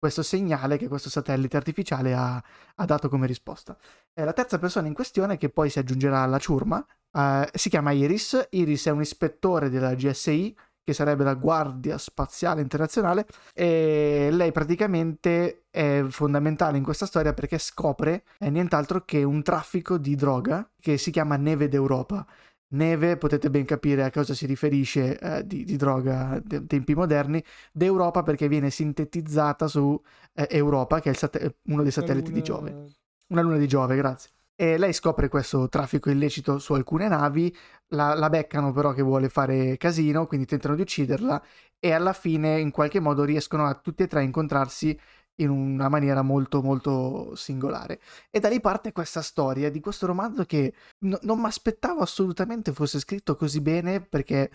[0.04, 2.42] questo segnale che questo satellite artificiale ha,
[2.74, 3.74] ha dato come risposta.
[4.12, 7.92] Eh, la terza persona in questione, che poi si aggiungerà alla ciurma, eh, si chiama
[7.92, 8.48] Iris.
[8.50, 15.64] Iris è un ispettore della GSI che sarebbe la Guardia Spaziale Internazionale, e lei praticamente
[15.70, 20.98] è fondamentale in questa storia perché scopre è nient'altro che un traffico di droga che
[20.98, 22.26] si chiama Neve d'Europa.
[22.74, 27.42] Neve, potete ben capire a cosa si riferisce eh, di, di, droga de, tempi moderni,
[27.72, 30.00] d'Europa perché viene sintetizzata su
[30.34, 32.40] eh, Europa, che è sat- uno dei satelliti luna...
[32.40, 32.84] di Giove.
[33.28, 34.30] Una luna di Giove, grazie.
[34.56, 37.54] E lei scopre questo traffico illecito su alcune navi,
[37.88, 41.42] la, la, beccano però che vuole fare casino, quindi tentano di ucciderla
[41.80, 44.98] e alla fine in qualche modo riescono a tutti e tre incontrarsi
[45.36, 48.00] in una maniera molto molto singolare.
[48.30, 52.72] E da lì parte questa storia di questo romanzo che no, non mi aspettavo assolutamente
[52.72, 54.50] fosse scritto così bene perché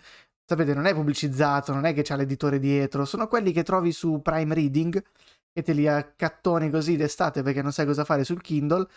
[0.45, 4.21] sapete non è pubblicizzato, non è che c'ha l'editore dietro, sono quelli che trovi su
[4.21, 5.03] Prime Reading
[5.51, 8.87] e te li accattoni così d'estate perché non sai cosa fare sul Kindle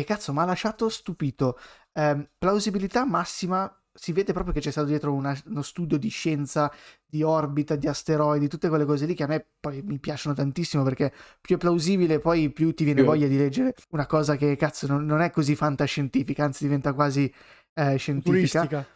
[0.00, 1.58] e cazzo, mi ha lasciato stupito.
[1.92, 6.72] Eh, plausibilità massima, si vede proprio che c'è stato dietro una, uno studio di scienza,
[7.06, 10.82] di orbita, di asteroidi, tutte quelle cose lì che a me poi mi piacciono tantissimo
[10.82, 14.86] perché più è plausibile, poi più ti viene voglia di leggere una cosa che cazzo
[14.88, 17.32] non, non è così fantascientifica, anzi diventa quasi
[17.74, 18.60] eh, scientifica.
[18.60, 18.86] Turistica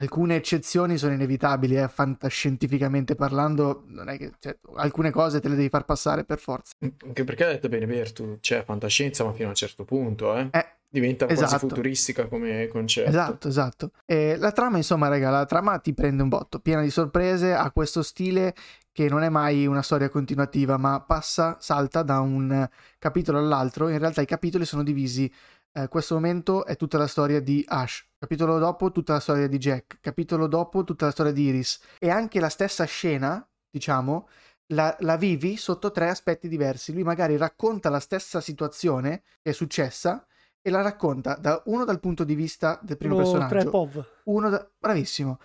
[0.00, 5.56] alcune eccezioni sono inevitabili, eh, fantascientificamente parlando, non è che cioè, alcune cose te le
[5.56, 6.74] devi far passare per forza.
[6.78, 10.48] Anche perché hai detto bene Bertu, c'è fantascienza ma fino a un certo punto, eh.
[10.52, 11.68] eh Diventa quasi esatto.
[11.68, 13.10] futuristica come concetto.
[13.10, 13.90] Esatto, esatto.
[14.06, 17.70] E la trama, insomma, raga, la trama ti prende un botto, piena di sorprese, ha
[17.72, 18.54] questo stile
[18.90, 22.66] che non è mai una storia continuativa, ma passa, salta da un
[22.98, 23.90] capitolo all'altro.
[23.90, 25.30] In realtà i capitoli sono divisi
[25.72, 29.58] eh, questo momento è tutta la storia di Ash, capitolo dopo tutta la storia di
[29.58, 34.28] Jack, capitolo dopo tutta la storia di Iris e anche la stessa scena, diciamo,
[34.72, 36.92] la, la, vivi sotto tre aspetti diversi.
[36.92, 40.26] Lui magari racconta la stessa situazione che è successa
[40.60, 43.88] e la racconta da uno dal punto di vista del primo Lo personaggio,
[44.24, 45.38] uno da, bravissimo.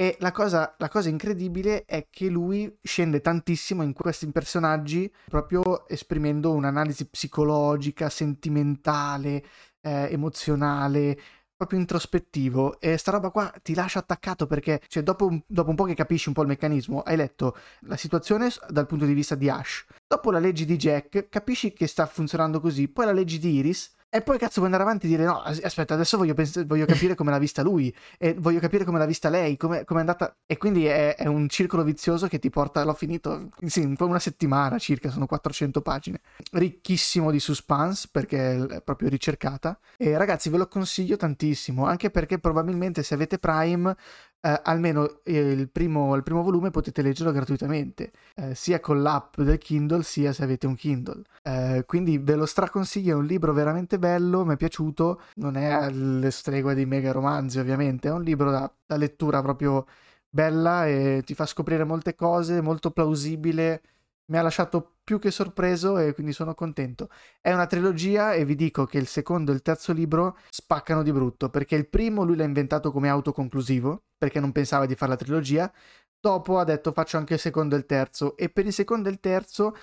[0.00, 5.88] E la cosa, la cosa, incredibile è che lui scende tantissimo in questi personaggi, proprio
[5.88, 9.42] esprimendo un'analisi psicologica, sentimentale,
[9.88, 11.18] eh, emozionale,
[11.58, 15.74] proprio introspettivo e sta roba qua ti lascia attaccato perché cioè, dopo, un, dopo un
[15.74, 19.34] po' che capisci un po' il meccanismo hai letto la situazione dal punto di vista
[19.34, 19.84] di Ash.
[20.06, 23.92] Dopo la leggi di Jack capisci che sta funzionando così poi la leggi di Iris
[24.10, 27.14] e poi cazzo puoi andare avanti e dire no, aspetta, adesso voglio, pens- voglio capire
[27.14, 30.34] come l'ha vista lui e voglio capire come l'ha vista lei, come è andata...
[30.46, 34.18] E quindi è, è, un circolo vizioso che ti porta, l'ho finito, sì, un una
[34.18, 36.20] settimana circa, sono 400 pagine.
[36.52, 39.78] Ricchissimo di suspense perché è proprio ricercata.
[39.98, 43.94] E ragazzi ve lo consiglio tantissimo, anche perché probabilmente se avete Prime
[44.40, 49.58] eh, almeno il primo, il primo, volume potete leggerlo gratuitamente, eh, sia con l'app del
[49.58, 51.22] Kindle sia se avete un Kindle.
[51.42, 55.66] Eh, quindi ve lo straconsiglio, è un libro veramente bello, mi è piaciuto, non è
[55.66, 59.86] alle stregua di mega romanzi ovviamente, è un libro da, da lettura proprio
[60.28, 63.82] bella e ti fa scoprire molte cose, molto plausibile
[64.28, 67.08] mi ha lasciato più che sorpreso e quindi sono contento.
[67.40, 71.10] È una trilogia e vi dico che il secondo e il terzo libro spaccano di
[71.12, 75.16] brutto, perché il primo lui l'ha inventato come autoconclusivo, perché non pensava di fare la
[75.16, 75.72] trilogia,
[76.20, 79.12] dopo ha detto faccio anche il secondo e il terzo e per il secondo e
[79.12, 79.74] il terzo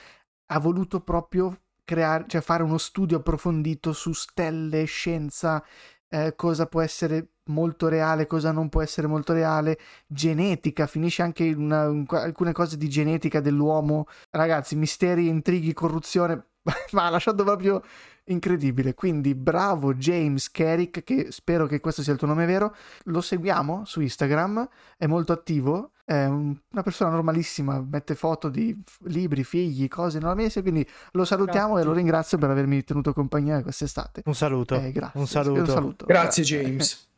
[0.52, 5.64] ha voluto proprio creare, cioè fare uno studio approfondito su stelle, scienza,
[6.16, 11.52] eh, cosa può essere molto reale, cosa non può essere molto reale, genetica, finisce anche
[11.54, 14.08] una- in alcune cose di genetica dell'uomo.
[14.32, 16.46] Ragazzi, misteri, intrighi, corruzione,
[16.94, 17.82] ma ha lasciato proprio
[18.26, 18.94] incredibile.
[18.94, 22.74] Quindi bravo James Carrick, che spero che questo sia il tuo nome vero.
[23.06, 28.80] Lo seguiamo su Instagram, è molto attivo, è un- una persona normalissima, mette foto di
[29.06, 33.62] libri, figli, cose nella messa, quindi lo salutiamo e lo ringrazio per avermi tenuto compagnia
[33.64, 34.22] quest'estate.
[34.26, 34.76] Un saluto.
[34.80, 35.20] Eh, grazie.
[35.20, 35.60] Un saluto.
[35.62, 36.06] Un saluto.
[36.06, 37.10] Grazie James.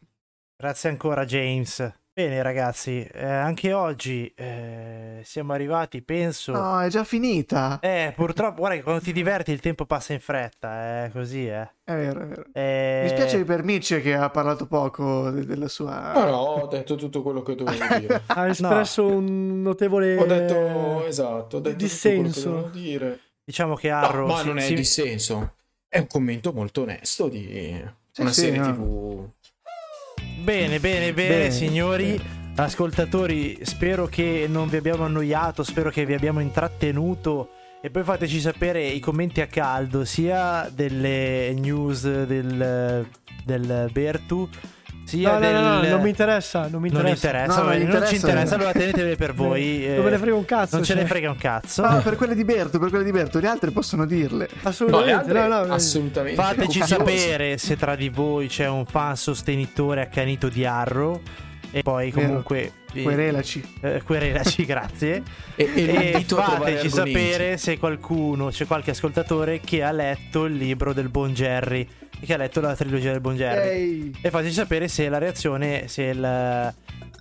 [0.56, 1.94] Grazie ancora James.
[2.18, 6.52] Bene ragazzi, eh, anche oggi eh, siamo arrivati, penso...
[6.52, 7.78] No, è già finita.
[7.80, 11.70] Eh, purtroppo, guarda che quando ti diverti il tempo passa in fretta, è così, eh.
[11.84, 12.46] È vero, è vero.
[12.54, 16.14] Eh, Mi spiace per Mitch che ha parlato poco de- della sua...
[16.14, 18.24] No, no, ho detto tutto quello che dovevo dire.
[18.26, 22.32] Ha espresso un notevole Ho detto esatto, ho detto dissenso.
[22.34, 23.20] tutto quello che dovevo dire.
[23.44, 24.26] Diciamo che No, Arrow...
[24.28, 25.54] ma si- non è si- dissenso.
[25.88, 27.80] È un commento molto onesto di
[28.18, 28.72] una sì, serie no.
[28.74, 29.30] TV.
[30.48, 32.18] Bene, bene, bene, signori.
[32.56, 37.50] Ascoltatori, spero che non vi abbiamo annoiato, spero che vi abbiamo intrattenuto
[37.82, 43.06] e poi fateci sapere i commenti a caldo sia delle news del,
[43.44, 44.50] del Bertu
[45.08, 45.54] sia No, no, del...
[45.54, 47.28] no, no, non mi interessa, non mi Non interessa.
[47.28, 48.28] interessa, No, non va bene, non ci interessa.
[48.28, 49.86] interessa, allora tenetevele per voi.
[49.88, 51.10] Non me ne frega un cazzo, Non ce ne cioè.
[51.10, 51.84] frega un cazzo.
[51.84, 54.48] Ah, per quelle di Berto, per quelle di Berto, le altre possono dirle.
[54.52, 56.42] No, le Assolutamente, altre no, no, assolutamente.
[56.42, 61.22] Fateci sapere se tra di voi c'è un fan sostenitore accanito di Arrow.
[61.70, 62.72] E poi comunque...
[62.94, 63.62] eh, Querelaci.
[63.82, 65.22] eh, querelaci, grazie.
[65.56, 70.94] E, e E fateci sapere se qualcuno, c'è qualche ascoltatore che ha letto il libro
[70.94, 71.86] del buon Jerry
[72.20, 73.70] che ha letto la trilogia del buon Jerry.
[73.70, 74.18] Ehi.
[74.22, 76.74] E fateci sapere se la reazione, se, il-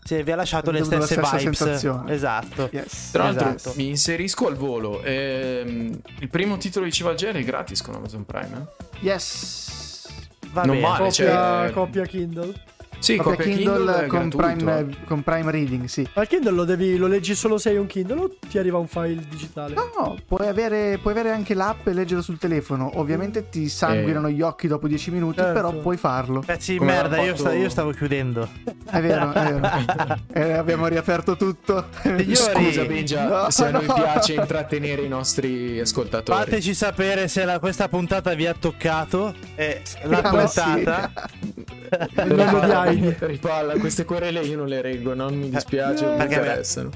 [0.04, 1.38] se vi ha lasciato le stesse vibes.
[1.40, 2.12] sensazione.
[2.12, 2.68] Esatto.
[2.72, 3.10] Yes.
[3.12, 3.74] Tra l'altro Esatto.
[3.76, 5.02] mi inserisco al volo.
[5.02, 8.66] ehm, il primo titolo di Civalgere è gratis con Amazon Prime.
[8.82, 8.84] eh?
[9.00, 10.08] Yes.
[10.52, 10.86] Va Non bene.
[10.88, 10.98] male.
[11.08, 12.52] Coppia, cioè- coppia Kindle.
[12.98, 14.28] Sì, Copia Kindle, Kindle, con.
[14.30, 16.06] Prime, con Prime Reading, sì.
[16.14, 18.78] Ma il Kindle lo, devi, lo leggi solo se hai un Kindle o ti arriva
[18.78, 19.74] un file digitale?
[19.74, 22.90] No, puoi avere, puoi avere anche l'app e leggerlo sul telefono.
[22.98, 25.52] Ovviamente ti sanguinano gli occhi dopo 10 minuti, Certo.
[25.52, 26.40] però puoi farlo.
[26.44, 28.48] Pezzi di merda, io, sta- io stavo chiudendo.
[28.90, 30.24] È vero, è vero.
[30.36, 31.86] Eh, abbiamo riaperto tutto.
[32.02, 33.94] Signori, Scusa Benja, No, se a noi no.
[33.94, 36.38] piace intrattenere i nostri ascoltatori.
[36.38, 39.34] Fateci sapere se la- questa puntata vi ha toccato.
[39.54, 40.60] eh, la Ah, ma sì.
[42.88, 43.14] Heidi.
[43.20, 46.90] Ripalla, queste querele io non le reggo, non mi dispiace, non mi interessano.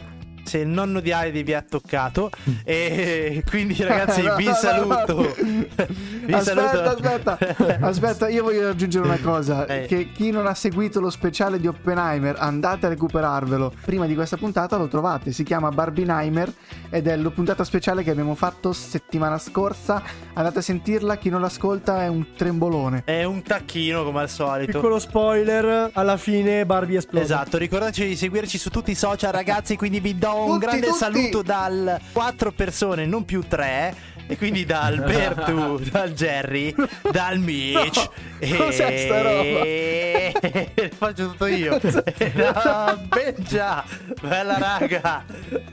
[0.51, 2.31] Se il nonno di Heidi vi ha toccato.
[2.65, 5.15] E quindi, ragazzi, No, vi no, saluto.
[5.15, 5.89] no.
[6.31, 6.91] Vi aspetta, saluto.
[6.91, 7.39] aspetta,
[7.81, 9.87] aspetta, io voglio aggiungere una cosa, Eh.
[9.87, 13.73] che chi non ha seguito lo speciale di Oppenheimer, andate a recuperarvelo.
[13.85, 16.53] Prima di questa puntata lo trovate, si chiama Barbenheimer
[16.91, 20.03] ed è la puntata speciale che abbiamo fatto settimana scorsa.
[20.35, 23.03] Andate a sentirla, chi non l'ascolta è un trembolone.
[23.07, 24.71] È un tacchino come al solito.
[24.73, 27.25] Piccolo spoiler, alla fine Barbie esplode.
[27.25, 29.77] Esatto, ricordatevi di seguirci su tutti i social, ragazzi.
[29.77, 30.99] Quindi vi do un Tutti, grande tutti.
[30.99, 34.09] saluto dal 4 persone, non più 3.
[34.27, 36.73] E quindi da Alberto, dal Jerry,
[37.11, 38.09] dal Mitch.
[38.39, 38.57] e...
[38.57, 40.87] cos'è sta roba?
[40.97, 41.81] Faccio tutto io.
[41.81, 43.83] E da Benja.
[44.21, 45.25] Bella raga.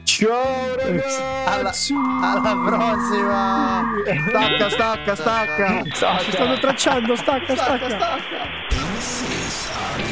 [0.04, 1.22] Ciao ragazzi!
[1.46, 1.72] Alla,
[2.22, 3.84] alla prossima.
[4.28, 5.84] Stacca, stacca, stacca.
[6.24, 8.18] Ci stanno tracciando, stacca, Stacca, stacca.
[8.18, 10.07] stacca.